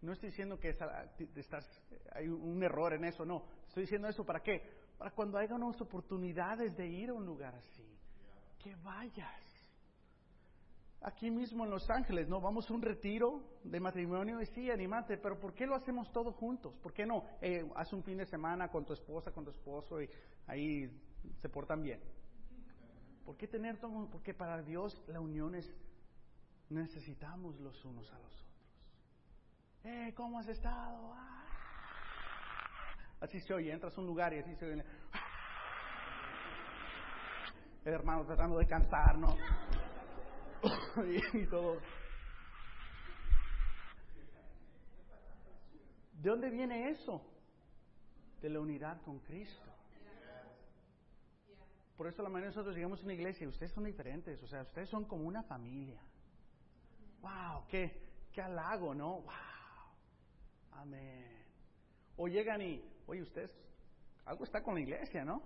No 0.02 0.12
estoy 0.12 0.30
diciendo 0.30 0.58
que 0.58 0.70
estás, 0.70 1.64
hay 2.12 2.28
un 2.28 2.62
error 2.62 2.92
en 2.92 3.04
eso, 3.04 3.24
no. 3.24 3.44
Estoy 3.66 3.82
diciendo 3.82 4.08
eso 4.08 4.24
para 4.24 4.40
qué? 4.40 4.62
Para 4.98 5.10
cuando 5.10 5.38
haya 5.38 5.54
unas 5.54 5.80
oportunidades 5.80 6.76
de 6.76 6.86
ir 6.86 7.10
a 7.10 7.14
un 7.14 7.24
lugar 7.24 7.54
así, 7.54 7.98
que 8.58 8.74
vayas. 8.76 9.42
Aquí 11.02 11.30
mismo 11.30 11.64
en 11.64 11.70
Los 11.70 11.88
Ángeles, 11.90 12.28
¿no? 12.28 12.40
Vamos 12.40 12.68
a 12.70 12.74
un 12.74 12.82
retiro 12.82 13.42
de 13.62 13.78
matrimonio 13.78 14.40
y 14.40 14.46
sí, 14.46 14.70
animate, 14.70 15.18
pero 15.18 15.38
¿por 15.38 15.54
qué 15.54 15.66
lo 15.66 15.74
hacemos 15.74 16.10
todos 16.10 16.34
juntos? 16.34 16.74
¿Por 16.78 16.92
qué 16.92 17.06
no? 17.06 17.24
Eh, 17.40 17.64
haz 17.76 17.92
un 17.92 18.02
fin 18.02 18.18
de 18.18 18.26
semana 18.26 18.68
con 18.68 18.84
tu 18.84 18.92
esposa, 18.92 19.30
con 19.30 19.44
tu 19.44 19.50
esposo 19.50 20.00
y 20.00 20.08
ahí 20.46 20.90
se 21.40 21.48
portan 21.48 21.82
bien. 21.82 22.00
¿Por 23.26 23.36
qué 23.36 23.48
tener 23.48 23.76
todo? 23.78 24.08
Porque 24.08 24.32
para 24.32 24.62
Dios 24.62 24.96
la 25.08 25.20
unión 25.20 25.56
es, 25.56 25.68
necesitamos 26.70 27.58
los 27.58 27.84
unos 27.84 28.08
a 28.12 28.18
los 28.20 28.32
otros. 28.32 28.46
¡Eh, 29.82 30.14
cómo 30.14 30.38
has 30.38 30.46
estado! 30.46 31.12
¡Ah! 31.12 31.44
Así 33.20 33.40
se 33.40 33.52
oye, 33.52 33.72
entras 33.72 33.98
a 33.98 34.00
un 34.00 34.06
lugar 34.06 34.32
y 34.32 34.38
así 34.38 34.54
se 34.54 34.64
oye. 34.64 34.84
¡Ah! 35.12 35.26
El 37.84 37.94
hermano 37.94 38.24
tratando 38.24 38.58
de 38.58 38.66
cantar, 38.66 39.18
¿no? 39.18 39.36
y 41.34 41.46
todo. 41.46 41.80
¿De 46.12 46.30
dónde 46.30 46.48
viene 46.50 46.90
eso? 46.90 47.20
De 48.40 48.50
la 48.50 48.60
unidad 48.60 49.00
con 49.02 49.18
Cristo. 49.18 49.75
Por 51.96 52.08
eso 52.08 52.22
la 52.22 52.28
mayoría 52.28 52.50
de 52.50 52.56
nosotros 52.56 52.74
llegamos 52.74 53.00
a 53.00 53.04
una 53.04 53.14
iglesia 53.14 53.44
y 53.44 53.48
ustedes 53.48 53.72
son 53.72 53.84
diferentes, 53.84 54.42
o 54.42 54.46
sea, 54.46 54.60
ustedes 54.62 54.90
son 54.90 55.06
como 55.06 55.26
una 55.26 55.42
familia. 55.44 56.00
¡Wow! 57.22 57.66
¡Qué, 57.68 58.02
qué 58.32 58.42
halago, 58.42 58.94
¿no? 58.94 59.22
¡Wow! 59.22 59.32
Amén. 60.72 61.42
O 62.16 62.28
llegan 62.28 62.60
y, 62.60 62.84
oye, 63.06 63.22
ustedes, 63.22 63.50
algo 64.26 64.44
está 64.44 64.62
con 64.62 64.74
la 64.74 64.80
iglesia, 64.80 65.24
¿no? 65.24 65.42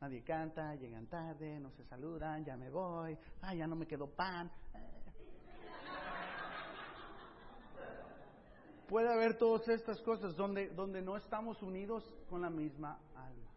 Nadie 0.00 0.22
canta, 0.22 0.76
llegan 0.76 1.06
tarde, 1.06 1.58
no 1.58 1.72
se 1.72 1.82
saludan, 1.84 2.44
ya 2.44 2.56
me 2.56 2.70
voy, 2.70 3.18
ah, 3.42 3.52
ya 3.54 3.66
no 3.66 3.74
me 3.74 3.86
quedó 3.86 4.06
pan. 4.06 4.50
Puede 8.88 9.12
haber 9.12 9.36
todas 9.38 9.66
estas 9.68 10.00
cosas 10.02 10.36
donde, 10.36 10.68
donde 10.68 11.02
no 11.02 11.16
estamos 11.16 11.60
unidos 11.62 12.04
con 12.28 12.42
la 12.42 12.50
misma 12.50 13.00
alma. 13.16 13.50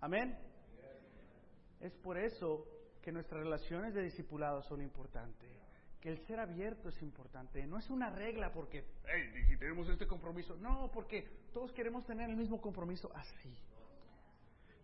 Amén. 0.00 0.51
Es 1.82 1.92
por 1.96 2.16
eso 2.16 2.64
que 3.02 3.10
nuestras 3.10 3.42
relaciones 3.42 3.92
de 3.92 4.02
discipulado 4.02 4.62
son 4.62 4.80
importantes. 4.80 5.50
Que 6.00 6.08
el 6.08 6.18
ser 6.26 6.38
abierto 6.38 6.88
es 6.88 7.02
importante. 7.02 7.66
No 7.66 7.78
es 7.78 7.90
una 7.90 8.10
regla 8.10 8.52
porque, 8.52 8.84
hey, 9.04 9.56
tenemos 9.58 9.88
este 9.88 10.06
compromiso. 10.06 10.56
No, 10.56 10.90
porque 10.92 11.28
todos 11.52 11.72
queremos 11.72 12.06
tener 12.06 12.30
el 12.30 12.36
mismo 12.36 12.60
compromiso 12.60 13.10
así. 13.14 13.54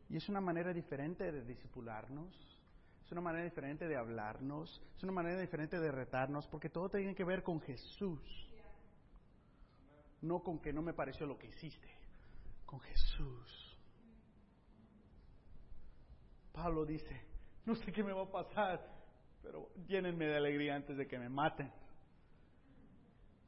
Y 0.08 0.16
es 0.16 0.28
una 0.28 0.40
manera 0.40 0.72
diferente 0.72 1.30
de 1.30 1.44
disipularnos, 1.44 2.34
es 3.04 3.12
una 3.12 3.20
manera 3.20 3.44
diferente 3.44 3.86
de 3.86 3.96
hablarnos, 3.96 4.82
es 4.96 5.02
una 5.02 5.12
manera 5.12 5.40
diferente 5.40 5.78
de 5.78 5.92
retarnos, 5.92 6.46
porque 6.48 6.70
todo 6.70 6.88
tiene 6.88 7.14
que 7.14 7.24
ver 7.24 7.42
con 7.42 7.60
Jesús. 7.60 8.20
No 10.22 10.42
con 10.42 10.58
que 10.58 10.72
no 10.72 10.82
me 10.82 10.94
pareció 10.94 11.26
lo 11.26 11.38
que 11.38 11.48
hiciste, 11.48 11.88
con 12.64 12.80
Jesús. 12.80 13.67
Pablo 16.58 16.84
dice, 16.84 17.22
no 17.66 17.76
sé 17.76 17.92
qué 17.92 18.02
me 18.02 18.12
va 18.12 18.24
a 18.24 18.30
pasar, 18.32 18.84
pero 19.40 19.70
llénenme 19.86 20.26
de 20.26 20.36
alegría 20.36 20.74
antes 20.74 20.96
de 20.96 21.06
que 21.06 21.16
me 21.16 21.28
maten. 21.28 21.70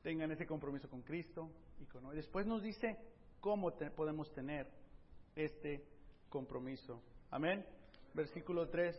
Tengan 0.00 0.30
ese 0.30 0.46
compromiso 0.46 0.88
con 0.88 1.02
Cristo 1.02 1.50
y 1.80 1.86
con. 1.86 2.08
Después 2.14 2.46
nos 2.46 2.62
dice 2.62 2.96
cómo 3.40 3.72
podemos 3.96 4.32
tener 4.32 4.70
este 5.34 5.84
compromiso. 6.28 7.02
Amén. 7.32 7.66
Versículo 8.14 8.68
3. 8.68 8.96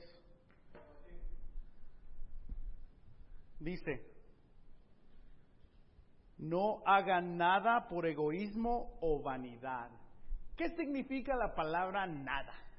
Dice, 3.60 4.12
no 6.38 6.84
hagan 6.86 7.38
nada 7.38 7.88
por 7.88 8.06
egoísmo 8.06 8.98
o 9.00 9.22
vanidad. 9.22 9.90
¿Qué 10.58 10.70
significa 10.76 11.34
la 11.38 11.56
palabra 11.56 12.06
nada? 12.06 12.71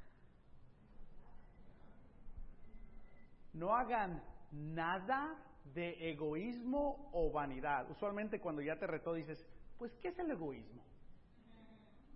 No 3.53 3.75
hagan 3.75 4.23
nada 4.51 5.37
de 5.65 6.11
egoísmo 6.11 7.11
o 7.13 7.31
vanidad. 7.31 7.91
Usualmente 7.91 8.41
cuando 8.41 8.63
ya 8.63 8.77
te 8.77 8.87
retó 8.87 9.15
dices, 9.15 9.45
pues 9.79 9.93
¿qué 10.01 10.09
es 10.09 10.19
el 10.19 10.31
egoísmo? 10.31 10.83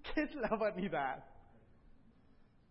¿Qué 0.03 0.22
es 0.22 0.34
la 0.34 0.51
vanidad? 0.57 1.24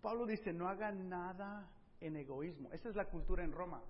Pablo 0.01 0.25
dice, 0.25 0.53
no 0.53 0.67
hagan 0.67 1.09
nada 1.09 1.69
en 1.99 2.15
egoísmo. 2.15 2.71
Esa 2.71 2.89
es 2.89 2.95
la 2.95 3.05
cultura 3.05 3.43
en 3.43 3.51
Roma. 3.51 3.81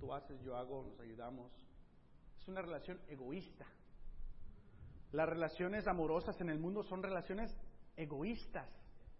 Tú 0.00 0.12
haces, 0.14 0.40
yo 0.42 0.56
hago, 0.56 0.84
nos 0.84 0.98
ayudamos. 1.00 1.52
Es 2.40 2.48
una 2.48 2.62
relación 2.62 3.00
egoísta. 3.08 3.66
Las 5.12 5.28
relaciones 5.28 5.86
amorosas 5.86 6.40
en 6.40 6.50
el 6.50 6.58
mundo 6.58 6.82
son 6.84 7.02
relaciones 7.02 7.54
egoístas 7.96 8.68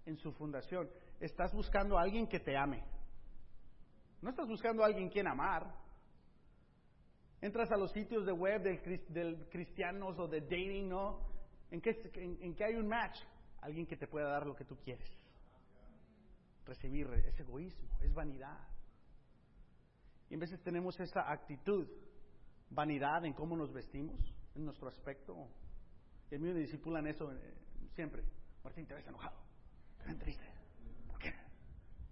en 0.06 0.16
su 0.16 0.32
fundación. 0.32 0.88
Estás 1.20 1.52
buscando 1.52 1.98
a 1.98 2.02
alguien 2.02 2.26
que 2.26 2.40
te 2.40 2.56
ame. 2.56 2.82
No 4.20 4.30
estás 4.30 4.48
buscando 4.48 4.82
a 4.82 4.86
alguien 4.86 5.08
quien 5.08 5.26
amar. 5.26 5.72
Entras 7.40 7.70
a 7.70 7.76
los 7.76 7.92
sitios 7.92 8.26
de 8.26 8.32
web 8.32 8.62
del, 8.62 9.48
cristianos 9.48 10.18
o 10.18 10.26
de 10.26 10.40
dating, 10.40 10.88
¿no? 10.88 11.20
¿En 11.70 11.80
qué, 11.80 12.64
hay 12.64 12.74
un 12.74 12.88
match? 12.88 13.18
Alguien 13.60 13.86
que 13.86 13.96
te 13.96 14.08
pueda 14.08 14.28
dar 14.28 14.46
lo 14.46 14.54
que 14.56 14.64
tú 14.64 14.76
quieres 14.76 15.08
recibir, 16.64 17.08
es 17.26 17.40
egoísmo, 17.40 17.88
es 18.02 18.12
vanidad. 18.12 18.58
Y 20.28 20.34
en 20.34 20.40
veces 20.40 20.60
tenemos 20.62 21.00
esa 21.00 21.30
actitud, 21.30 21.88
vanidad 22.70 23.24
en 23.24 23.32
cómo 23.32 23.56
nos 23.56 23.72
vestimos, 23.72 24.20
en 24.54 24.64
nuestro 24.64 24.88
aspecto. 24.88 25.48
Y 26.30 26.34
el 26.34 26.40
mío 26.40 26.52
me 26.52 26.60
discipulan 26.60 27.06
eso 27.06 27.32
eh, 27.32 27.54
siempre. 27.94 28.22
Martín, 28.62 28.86
te 28.86 28.94
ves 28.94 29.06
enojado, 29.06 29.38
te 29.98 30.04
ves 30.04 30.18
triste. 30.18 30.44
¿Por 31.06 31.18
qué? 31.18 31.34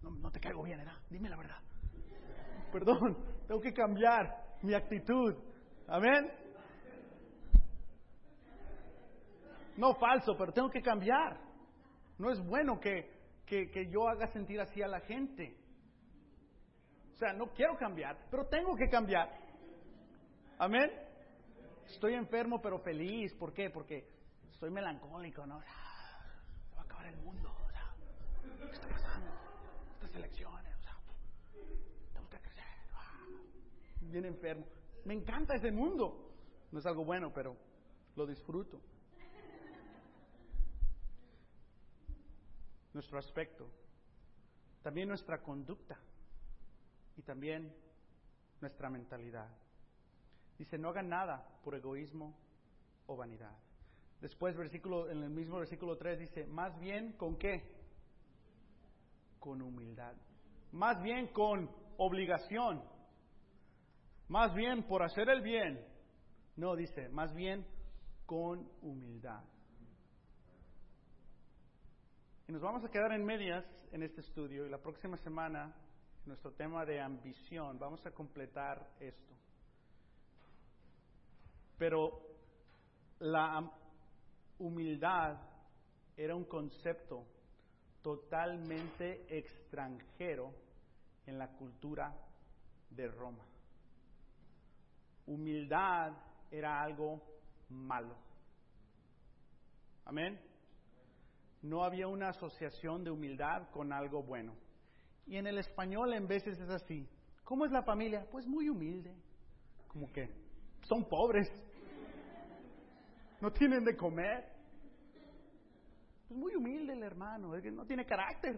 No, 0.03 0.31
te 0.31 0.41
caigo 0.41 0.63
bien, 0.63 0.79
¿verdad? 0.79 0.97
Dime 1.11 1.29
la 1.29 1.37
verdad. 1.37 1.61
Perdón, 2.79 3.16
tengo 3.49 3.61
que 3.61 3.72
cambiar 3.72 4.37
mi 4.62 4.74
actitud. 4.74 5.35
Amén. 5.89 6.31
No 9.77 9.95
falso, 9.95 10.37
pero 10.37 10.53
tengo 10.53 10.68
que 10.68 10.83
cambiar. 10.83 11.39
No 12.18 12.31
es 12.31 12.39
bueno 12.47 12.79
que 12.79 13.16
que, 13.47 13.89
yo 13.91 14.09
haga 14.09 14.27
sentir 14.33 14.61
así 14.61 14.83
a 14.83 14.89
la 14.89 15.01
gente. 15.01 15.57
O 17.14 17.16
sea, 17.16 17.33
no 17.33 17.47
quiero 17.55 17.77
cambiar, 17.77 18.18
pero 18.31 18.47
tengo 18.47 18.77
que 18.77 18.89
cambiar. 18.89 19.31
Amén. 20.59 20.91
Estoy 21.87 22.14
enfermo 22.14 22.61
pero 22.61 22.81
feliz. 22.81 23.33
¿Por 23.35 23.55
qué? 23.55 23.70
Porque 23.70 24.07
estoy 24.51 24.70
melancólico, 24.70 25.47
¿no? 25.47 25.61
Se 25.62 26.74
va 26.74 26.83
a 26.83 26.85
acabar 26.85 27.07
el 27.07 27.16
mundo. 27.18 27.55
¿qué 28.59 28.72
está 28.72 28.89
pasando? 28.89 29.31
Estas 29.95 30.14
elecciones. 30.16 30.77
O 30.77 30.83
sea, 30.83 30.97
tengo 32.12 32.29
que 32.29 32.41
crecer. 32.41 32.64
Enfermo. 34.25 34.67
Me 35.05 35.14
encanta 35.14 35.55
ese 35.55 35.71
mundo. 35.71 36.33
No 36.73 36.79
es 36.79 36.87
algo 36.87 37.05
bueno, 37.05 37.33
pero 37.33 37.57
lo 38.17 38.27
disfruto. 38.27 38.81
nuestro 42.97 43.19
aspecto, 43.19 43.71
también 44.83 45.07
nuestra 45.07 45.43
conducta 45.43 45.99
y 47.14 47.23
también 47.23 47.71
nuestra 48.62 48.89
mentalidad. 48.89 49.49
Dice, 50.59 50.79
no 50.79 50.89
hagan 50.89 51.11
nada 51.11 51.47
por 51.62 51.75
egoísmo 51.75 52.35
o 53.07 53.14
vanidad. 53.14 53.53
Después, 54.23 54.57
versículo, 54.57 55.11
en 55.11 55.23
el 55.23 55.29
mismo 55.29 55.59
versículo 55.59 55.99
3 55.99 56.19
dice, 56.21 56.47
más 56.47 56.79
bien 56.81 57.12
con 57.19 57.37
qué? 57.37 57.62
Con 59.39 59.61
humildad. 59.61 60.14
Más 60.73 61.01
bien 61.03 61.29
con 61.29 61.71
obligación. 61.99 62.83
Más 64.29 64.55
bien 64.55 64.83
por 64.85 65.03
hacer 65.03 65.29
el 65.29 65.41
bien. 65.41 65.85
No, 66.57 66.74
dice, 66.74 67.09
más 67.11 67.35
bien 67.35 67.64
con 68.24 68.68
humildad. 68.83 69.45
Y 72.49 72.53
nos 72.53 72.62
vamos 72.62 72.85
a 72.85 72.91
quedar 72.91 73.12
en 73.12 73.24
medias 73.24 73.64
en 73.93 74.03
este 74.03 74.20
estudio 74.20 74.66
y 74.66 74.70
la 74.70 74.79
próxima 74.79 75.16
semana, 75.16 75.74
nuestro 76.24 76.53
tema 76.53 76.85
de 76.85 77.01
ambición, 77.01 77.79
vamos 77.79 78.05
a 78.07 78.11
completar 78.11 78.89
esto. 79.01 79.35
Pero 81.79 82.22
la 83.20 83.70
humildad 84.59 85.39
era 86.16 86.35
un 86.35 86.45
concepto 86.45 87.27
totalmente 88.03 89.27
extranjero 89.37 90.53
en 91.27 91.39
la 91.39 91.49
cultura 91.49 92.14
de 92.91 93.09
Roma. 93.09 93.45
Humildad 95.27 96.12
era 96.51 96.83
algo 96.83 97.22
malo. 97.68 98.16
Amén. 100.05 100.41
No 101.62 101.83
había 101.83 102.07
una 102.07 102.29
asociación 102.29 103.03
de 103.03 103.11
humildad 103.11 103.68
con 103.70 103.93
algo 103.93 104.22
bueno. 104.22 104.55
Y 105.27 105.37
en 105.37 105.47
el 105.47 105.59
español 105.59 106.14
en 106.14 106.29
veces 106.29 106.59
es 106.61 106.70
así. 106.70 107.09
¿Cómo 107.43 107.64
es 107.64 107.72
la 107.72 107.83
familia? 107.83 108.27
Pues 108.31 108.47
muy 108.47 108.68
humilde. 108.68 109.14
Como 109.89 110.12
que 110.12 110.31
son 110.83 111.09
pobres. 111.09 111.51
No 113.41 113.53
tienen 113.53 113.85
de 113.85 113.97
comer. 113.97 114.45
Pues 116.29 116.39
muy 116.39 116.55
humilde 116.55 116.93
el 116.93 117.03
hermano, 117.03 117.55
es 117.55 117.62
que 117.62 117.70
no 117.70 117.85
tiene 117.85 118.05
carácter. 118.05 118.57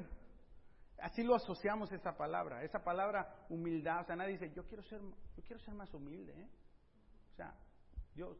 Así 1.00 1.22
lo 1.22 1.34
asociamos 1.34 1.92
esa 1.92 2.16
palabra, 2.16 2.64
esa 2.64 2.82
palabra 2.82 3.46
humildad. 3.48 4.00
O 4.00 4.04
sea, 4.04 4.16
nadie 4.16 4.32
dice, 4.32 4.52
yo 4.54 4.66
quiero 4.66 4.82
ser, 4.82 5.00
yo 5.00 5.42
quiero 5.44 5.60
ser 5.62 5.74
más 5.74 5.92
humilde. 5.94 6.32
¿eh? 6.32 6.48
O 7.32 7.36
sea, 7.36 7.54
yo, 8.14 8.36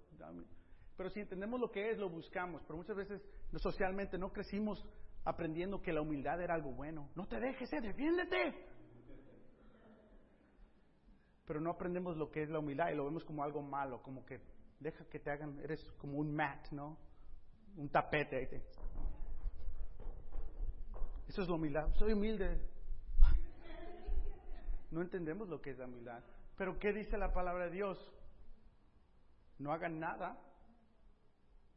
pero 0.99 1.11
si 1.11 1.21
entendemos 1.21 1.61
lo 1.61 1.71
que 1.71 1.91
es, 1.91 1.99
lo 1.99 2.11
buscamos. 2.11 2.61
Pero 2.67 2.77
muchas 2.77 2.97
veces 2.97 3.23
socialmente 3.57 4.19
no 4.19 4.33
crecimos 4.33 4.85
aprendiendo 5.25 5.81
que 5.81 5.93
la 5.93 6.01
humildad 6.01 6.41
era 6.41 6.55
algo 6.55 6.73
bueno. 6.73 7.09
No 7.15 7.29
te 7.29 7.39
dejes, 7.39 7.73
eh, 7.73 7.81
defiéndete. 7.81 8.67
Pero 11.47 11.61
no 11.61 11.71
aprendemos 11.71 12.17
lo 12.17 12.31
que 12.31 12.43
es 12.43 12.51
la 12.51 12.59
humildad 12.59 12.91
y 12.91 12.97
lo 12.97 13.05
vemos 13.05 13.25
como 13.25 13.45
algo 13.45 13.63
malo, 13.63 14.03
como 14.03 14.27
que 14.27 14.41
deja 14.81 15.05
que 15.05 15.21
te 15.21 15.31
hagan, 15.31 15.61
eres 15.61 15.83
como 15.99 16.19
un 16.19 16.35
mat, 16.35 16.67
¿no? 16.73 16.99
Un 17.77 17.89
tapete. 17.89 18.67
Eso 21.29 21.43
es 21.43 21.49
la 21.49 21.55
humildad. 21.55 21.95
Soy 21.95 22.13
humilde. 22.13 22.59
No 24.91 25.03
entendemos 25.03 25.49
lo 25.49 25.61
que 25.61 25.71
es 25.71 25.79
la 25.79 25.85
humildad. 25.85 26.25
Pero 26.57 26.79
¿qué 26.79 26.93
dice 26.93 27.19
la 27.19 27.33
palabra 27.33 27.67
de 27.67 27.71
Dios? 27.71 27.99
No 29.59 29.73
hagan 29.73 30.01
nada. 30.01 30.41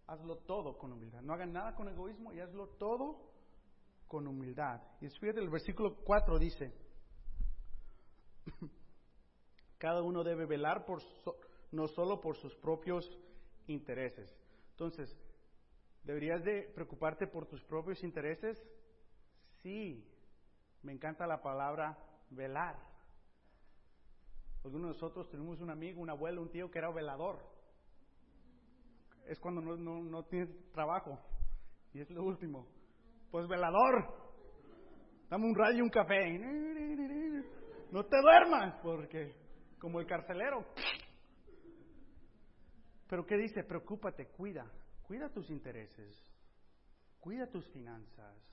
Hazlo 0.08 0.38
todo 0.38 0.78
con 0.78 0.94
humildad. 0.94 1.22
No 1.22 1.34
hagan 1.34 1.52
nada 1.52 1.76
con 1.76 1.90
egoísmo 1.90 2.32
y 2.34 2.40
hazlo 2.40 2.68
todo 2.80 3.30
con 4.08 4.28
humildad. 4.28 4.82
Y 5.02 5.10
fíjate, 5.10 5.40
el 5.40 5.50
versículo 5.50 5.96
4 6.04 6.40
dice, 6.40 6.74
cada 9.78 10.02
uno 10.02 10.24
debe 10.24 10.46
velar 10.46 10.86
por 10.86 11.02
no 11.72 11.88
solo 11.90 12.22
por 12.22 12.38
sus 12.38 12.56
propios 12.56 13.10
intereses. 13.68 14.30
Entonces, 14.72 15.16
¿deberías 16.04 16.44
de 16.44 16.64
preocuparte 16.74 17.28
por 17.28 17.46
tus 17.46 17.62
propios 17.64 18.04
intereses? 18.04 18.62
Sí, 19.62 20.04
me 20.82 20.92
encanta 20.92 21.28
la 21.28 21.42
palabra 21.42 21.98
velar. 22.32 22.76
Algunos 24.64 24.90
de 24.90 24.94
nosotros 24.94 25.30
tenemos 25.30 25.60
un 25.60 25.70
amigo, 25.70 26.02
un 26.02 26.10
abuelo, 26.10 26.42
un 26.42 26.50
tío 26.50 26.70
que 26.70 26.80
era 26.80 26.92
velador. 26.92 27.40
Es 29.28 29.40
cuando 29.40 29.62
no, 29.62 29.76
no, 29.76 30.04
no 30.04 30.24
tienes 30.26 30.50
trabajo. 30.72 31.20
Y 31.94 32.02
es 32.02 32.10
lo 32.10 32.24
último. 32.24 32.68
Pues 33.30 33.48
velador. 33.48 34.14
Dame 35.30 35.46
un 35.46 35.56
rayo 35.56 35.78
y 35.78 35.82
un 35.82 35.90
café. 35.90 36.40
No 37.92 38.06
te 38.06 38.18
duermas, 38.22 38.80
porque 38.82 39.36
como 39.80 40.00
el 40.00 40.08
carcelero. 40.08 40.66
Pero 43.08 43.26
¿qué 43.26 43.38
dice? 43.38 43.64
Preocúpate, 43.64 44.28
cuida. 44.28 44.66
Cuida 45.04 45.30
tus 45.30 45.50
intereses. 45.50 46.16
Cuida 47.20 47.48
tus 47.48 47.68
finanzas 47.70 48.51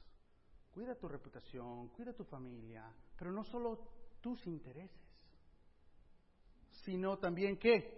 cuida 0.73 0.95
tu 0.95 1.09
reputación, 1.09 1.89
cuida 1.89 2.13
tu 2.13 2.25
familia, 2.25 2.93
pero 3.17 3.33
no 3.33 3.45
solo 3.45 3.79
tus 4.21 4.47
intereses, 4.47 5.01
sino 6.85 7.19
también 7.19 7.59
qué? 7.59 7.97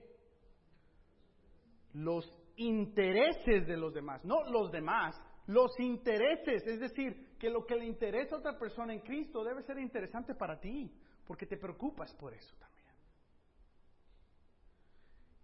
Los 1.92 2.32
intereses 2.56 3.66
de 3.66 3.76
los 3.76 3.92
demás, 3.92 4.24
no 4.24 4.44
los 4.50 4.70
demás, 4.70 5.20
los 5.46 5.78
intereses, 5.80 6.66
es 6.66 6.80
decir, 6.80 7.36
que 7.38 7.50
lo 7.50 7.64
que 7.64 7.74
le 7.74 7.86
interesa 7.86 8.36
a 8.36 8.38
otra 8.38 8.58
persona 8.58 8.92
en 8.92 9.00
Cristo 9.00 9.42
debe 9.42 9.62
ser 9.62 9.78
interesante 9.78 10.34
para 10.34 10.60
ti, 10.60 10.92
porque 11.26 11.46
te 11.46 11.56
preocupas 11.56 12.14
por 12.14 12.34
eso 12.34 12.54
también. 12.58 12.70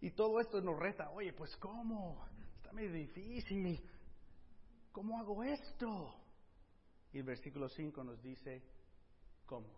Y 0.00 0.10
todo 0.10 0.38
esto 0.40 0.60
nos 0.60 0.78
reta, 0.78 1.10
oye, 1.10 1.32
pues 1.32 1.56
¿cómo? 1.56 2.24
Está 2.56 2.72
medio 2.72 2.92
difícil. 2.92 3.80
¿Cómo 4.92 5.18
hago 5.18 5.42
esto? 5.42 6.14
Y 7.16 7.20
el 7.20 7.24
versículo 7.24 7.70
5 7.70 8.04
nos 8.04 8.22
dice, 8.22 8.62
¿cómo? 9.46 9.70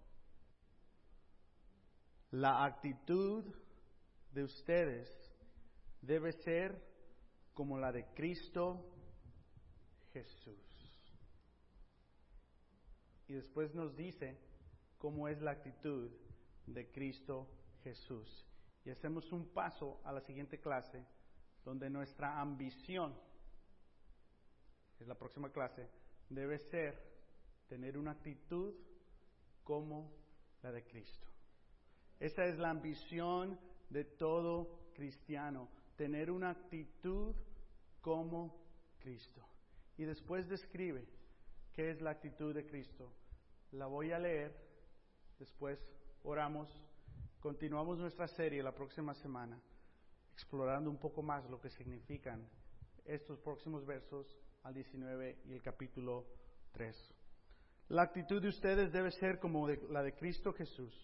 La 2.32 2.64
actitud 2.64 3.44
de 4.32 4.42
ustedes 4.42 5.08
debe 6.02 6.32
ser 6.32 6.84
como 7.54 7.78
la 7.78 7.92
de 7.92 8.06
Cristo 8.06 8.84
Jesús. 10.12 10.58
Y 13.28 13.34
después 13.34 13.72
nos 13.72 13.94
dice 13.94 14.36
cómo 14.98 15.28
es 15.28 15.40
la 15.40 15.52
actitud 15.52 16.10
de 16.66 16.90
Cristo 16.90 17.46
Jesús. 17.84 18.48
Y 18.84 18.90
hacemos 18.90 19.30
un 19.30 19.46
paso 19.50 20.00
a 20.02 20.10
la 20.10 20.22
siguiente 20.22 20.58
clase, 20.58 21.06
donde 21.64 21.88
nuestra 21.88 22.40
ambición, 22.40 23.14
es 24.98 25.06
la 25.06 25.14
próxima 25.14 25.52
clase, 25.52 25.88
debe 26.30 26.58
ser 26.58 27.16
tener 27.68 27.98
una 27.98 28.12
actitud 28.12 28.74
como 29.62 30.10
la 30.62 30.72
de 30.72 30.84
Cristo. 30.84 31.26
Esa 32.18 32.46
es 32.46 32.58
la 32.58 32.70
ambición 32.70 33.58
de 33.90 34.04
todo 34.04 34.90
cristiano, 34.94 35.68
tener 35.96 36.30
una 36.30 36.50
actitud 36.50 37.34
como 38.00 38.56
Cristo. 38.98 39.46
Y 39.96 40.04
después 40.04 40.48
describe 40.48 41.06
qué 41.72 41.90
es 41.90 42.00
la 42.00 42.10
actitud 42.10 42.54
de 42.54 42.66
Cristo. 42.66 43.12
La 43.72 43.86
voy 43.86 44.12
a 44.12 44.18
leer, 44.18 44.54
después 45.38 45.78
oramos, 46.24 46.68
continuamos 47.40 47.98
nuestra 47.98 48.26
serie 48.28 48.62
la 48.62 48.74
próxima 48.74 49.14
semana, 49.14 49.60
explorando 50.32 50.90
un 50.90 50.98
poco 50.98 51.22
más 51.22 51.48
lo 51.50 51.60
que 51.60 51.70
significan 51.70 52.48
estos 53.04 53.38
próximos 53.40 53.86
versos 53.86 54.38
al 54.62 54.74
19 54.74 55.42
y 55.46 55.52
el 55.52 55.62
capítulo 55.62 56.26
3. 56.72 57.17
La 57.88 58.02
actitud 58.02 58.42
de 58.42 58.48
ustedes 58.48 58.92
debe 58.92 59.10
ser 59.12 59.38
como 59.38 59.66
la 59.66 60.02
de 60.02 60.14
Cristo 60.14 60.52
Jesús, 60.52 60.94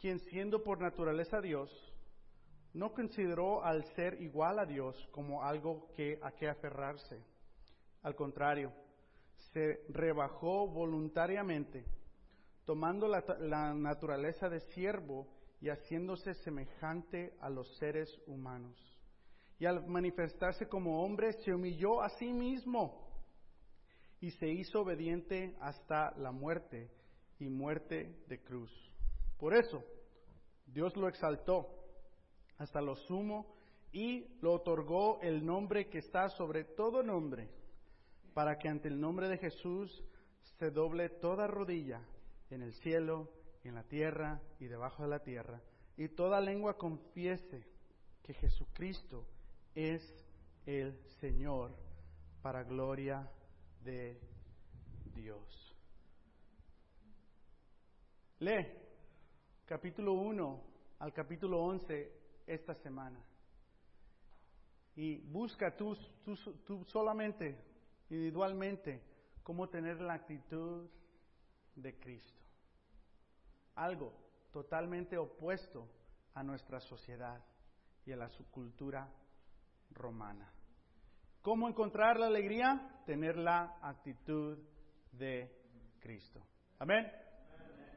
quien 0.00 0.20
siendo 0.20 0.64
por 0.64 0.80
naturaleza 0.80 1.42
Dios, 1.42 1.70
no 2.72 2.94
consideró 2.94 3.62
al 3.62 3.84
ser 3.94 4.22
igual 4.22 4.58
a 4.58 4.64
Dios 4.64 4.96
como 5.10 5.44
algo 5.44 5.92
que 5.94 6.18
a 6.22 6.32
que 6.32 6.48
aferrarse. 6.48 7.22
Al 8.02 8.14
contrario, 8.14 8.72
se 9.52 9.84
rebajó 9.90 10.66
voluntariamente, 10.66 11.84
tomando 12.64 13.06
la, 13.06 13.22
la 13.40 13.74
naturaleza 13.74 14.48
de 14.48 14.60
siervo 14.60 15.28
y 15.60 15.68
haciéndose 15.68 16.32
semejante 16.36 17.36
a 17.38 17.50
los 17.50 17.68
seres 17.76 18.18
humanos. 18.26 18.78
Y 19.58 19.66
al 19.66 19.86
manifestarse 19.86 20.66
como 20.68 21.04
hombre, 21.04 21.34
se 21.34 21.52
humilló 21.52 22.00
a 22.00 22.08
sí 22.08 22.32
mismo 22.32 23.01
y 24.22 24.30
se 24.30 24.48
hizo 24.48 24.82
obediente 24.82 25.56
hasta 25.60 26.16
la 26.16 26.30
muerte 26.30 26.88
y 27.40 27.48
muerte 27.48 28.14
de 28.28 28.40
cruz. 28.40 28.70
Por 29.36 29.52
eso, 29.52 29.84
Dios 30.64 30.96
lo 30.96 31.08
exaltó 31.08 31.66
hasta 32.56 32.80
lo 32.80 32.94
sumo 32.94 33.56
y 33.90 34.28
lo 34.40 34.52
otorgó 34.52 35.20
el 35.22 35.44
nombre 35.44 35.88
que 35.88 35.98
está 35.98 36.28
sobre 36.28 36.62
todo 36.62 37.02
nombre, 37.02 37.50
para 38.32 38.58
que 38.58 38.68
ante 38.68 38.86
el 38.86 39.00
nombre 39.00 39.28
de 39.28 39.38
Jesús 39.38 40.04
se 40.56 40.70
doble 40.70 41.08
toda 41.08 41.48
rodilla 41.48 42.00
en 42.50 42.62
el 42.62 42.74
cielo, 42.74 43.28
en 43.64 43.74
la 43.74 43.82
tierra 43.82 44.40
y 44.60 44.66
debajo 44.66 45.02
de 45.02 45.08
la 45.08 45.24
tierra, 45.24 45.60
y 45.96 46.06
toda 46.08 46.40
lengua 46.40 46.78
confiese 46.78 47.66
que 48.22 48.34
Jesucristo 48.34 49.26
es 49.74 50.00
el 50.64 50.96
Señor 51.20 51.74
para 52.40 52.62
gloria 52.62 53.28
Dios. 53.84 55.76
Lee 58.38 58.66
capítulo 59.64 60.12
1 60.12 60.60
al 61.00 61.12
capítulo 61.12 61.64
11 61.64 62.12
esta 62.46 62.74
semana 62.74 63.18
y 64.94 65.18
busca 65.18 65.76
tú, 65.76 65.96
tú, 66.64 66.84
solamente, 66.84 67.58
individualmente, 68.08 69.02
cómo 69.42 69.68
tener 69.68 70.00
la 70.00 70.14
actitud 70.14 70.88
de 71.74 71.98
Cristo. 71.98 72.40
Algo 73.74 74.12
totalmente 74.52 75.18
opuesto 75.18 75.88
a 76.34 76.44
nuestra 76.44 76.78
sociedad 76.78 77.42
y 78.06 78.12
a 78.12 78.16
la 78.16 78.28
subcultura 78.28 79.08
romana. 79.90 80.52
¿Cómo 81.42 81.68
encontrar 81.68 82.20
la 82.20 82.26
alegría? 82.26 83.02
Tener 83.04 83.36
la 83.36 83.76
actitud 83.82 84.56
de 85.10 85.50
Cristo. 85.98 86.40
Amén. 86.78 87.10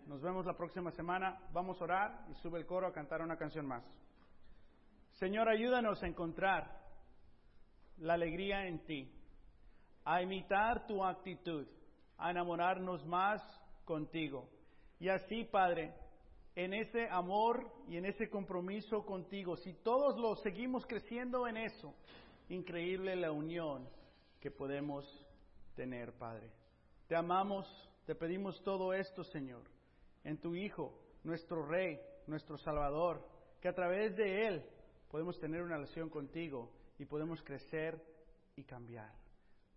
Nos 0.08 0.20
vemos 0.20 0.48
la 0.48 0.58
próxima 0.58 0.90
semana. 0.90 1.40
Vamos 1.54 1.80
a 1.80 1.84
orar 1.84 2.26
y 2.32 2.34
sube 2.42 2.58
el 2.58 2.66
coro 2.66 2.88
a 2.88 2.92
cantar 2.92 3.22
una 3.22 3.38
canción 3.38 3.68
más. 3.68 3.84
Señor, 5.20 5.48
ayúdanos 5.48 6.02
a 6.02 6.08
encontrar 6.08 6.76
la 7.98 8.16
alegría 8.16 8.66
en 8.66 8.84
ti, 8.84 9.14
a 10.06 10.24
imitar 10.24 10.88
tu 10.88 11.04
actitud, 11.06 11.68
a 12.18 12.32
enamorarnos 12.32 13.06
más 13.06 13.44
contigo. 13.84 14.50
Y 15.00 15.10
así, 15.10 15.44
Padre, 15.44 15.94
en 16.56 16.74
ese 16.74 17.08
amor 17.10 17.72
y 17.88 17.98
en 17.98 18.06
ese 18.06 18.28
compromiso 18.28 19.06
contigo, 19.06 19.56
si 19.58 19.74
todos 19.84 20.18
lo 20.18 20.36
seguimos 20.38 20.84
creciendo 20.88 21.48
en 21.48 21.58
eso, 21.58 21.94
increíble 22.50 23.16
la 23.16 23.32
unión 23.32 23.88
que 24.40 24.52
podemos 24.52 25.06
tener, 25.76 26.14
Padre. 26.14 26.52
Te 27.08 27.16
amamos, 27.16 27.68
te 28.06 28.16
pedimos 28.16 28.62
todo 28.64 28.94
esto, 28.94 29.24
Señor, 29.24 29.64
en 30.24 30.38
tu 30.40 30.56
Hijo, 30.56 31.00
nuestro 31.24 31.66
Rey, 31.66 32.00
nuestro 32.28 32.58
Salvador, 32.58 33.28
que 33.62 33.68
a 33.68 33.74
través 33.74 34.16
de 34.16 34.48
Él 34.48 34.66
podemos 35.10 35.40
tener 35.40 35.62
una 35.62 35.76
relación 35.76 36.10
contigo 36.10 36.72
y 36.98 37.06
podemos 37.06 37.42
crecer 37.44 38.02
y 38.56 38.64
cambiar. 38.64 39.12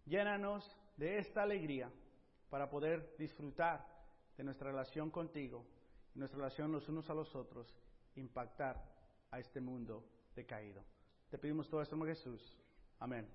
Llénanos 0.07 0.77
de 0.97 1.19
esta 1.19 1.43
alegría 1.43 1.91
para 2.51 2.71
poder 2.71 3.15
disfrutar 3.19 3.87
de 4.37 4.45
nuestra 4.45 4.71
relación 4.71 5.11
contigo 5.11 5.67
nuestra 6.19 6.39
relación 6.39 6.73
los 6.73 6.89
unos 6.89 7.09
a 7.09 7.15
los 7.15 7.35
otros, 7.35 7.73
impactar 8.17 8.83
a 9.31 9.39
este 9.39 9.61
mundo 9.61 10.05
decaído. 10.35 10.83
Te 11.31 11.39
pedimos 11.39 11.69
todo 11.69 11.83
esto 11.83 11.95
en 11.95 12.07
Jesús. 12.07 12.57
Amén. 12.99 13.27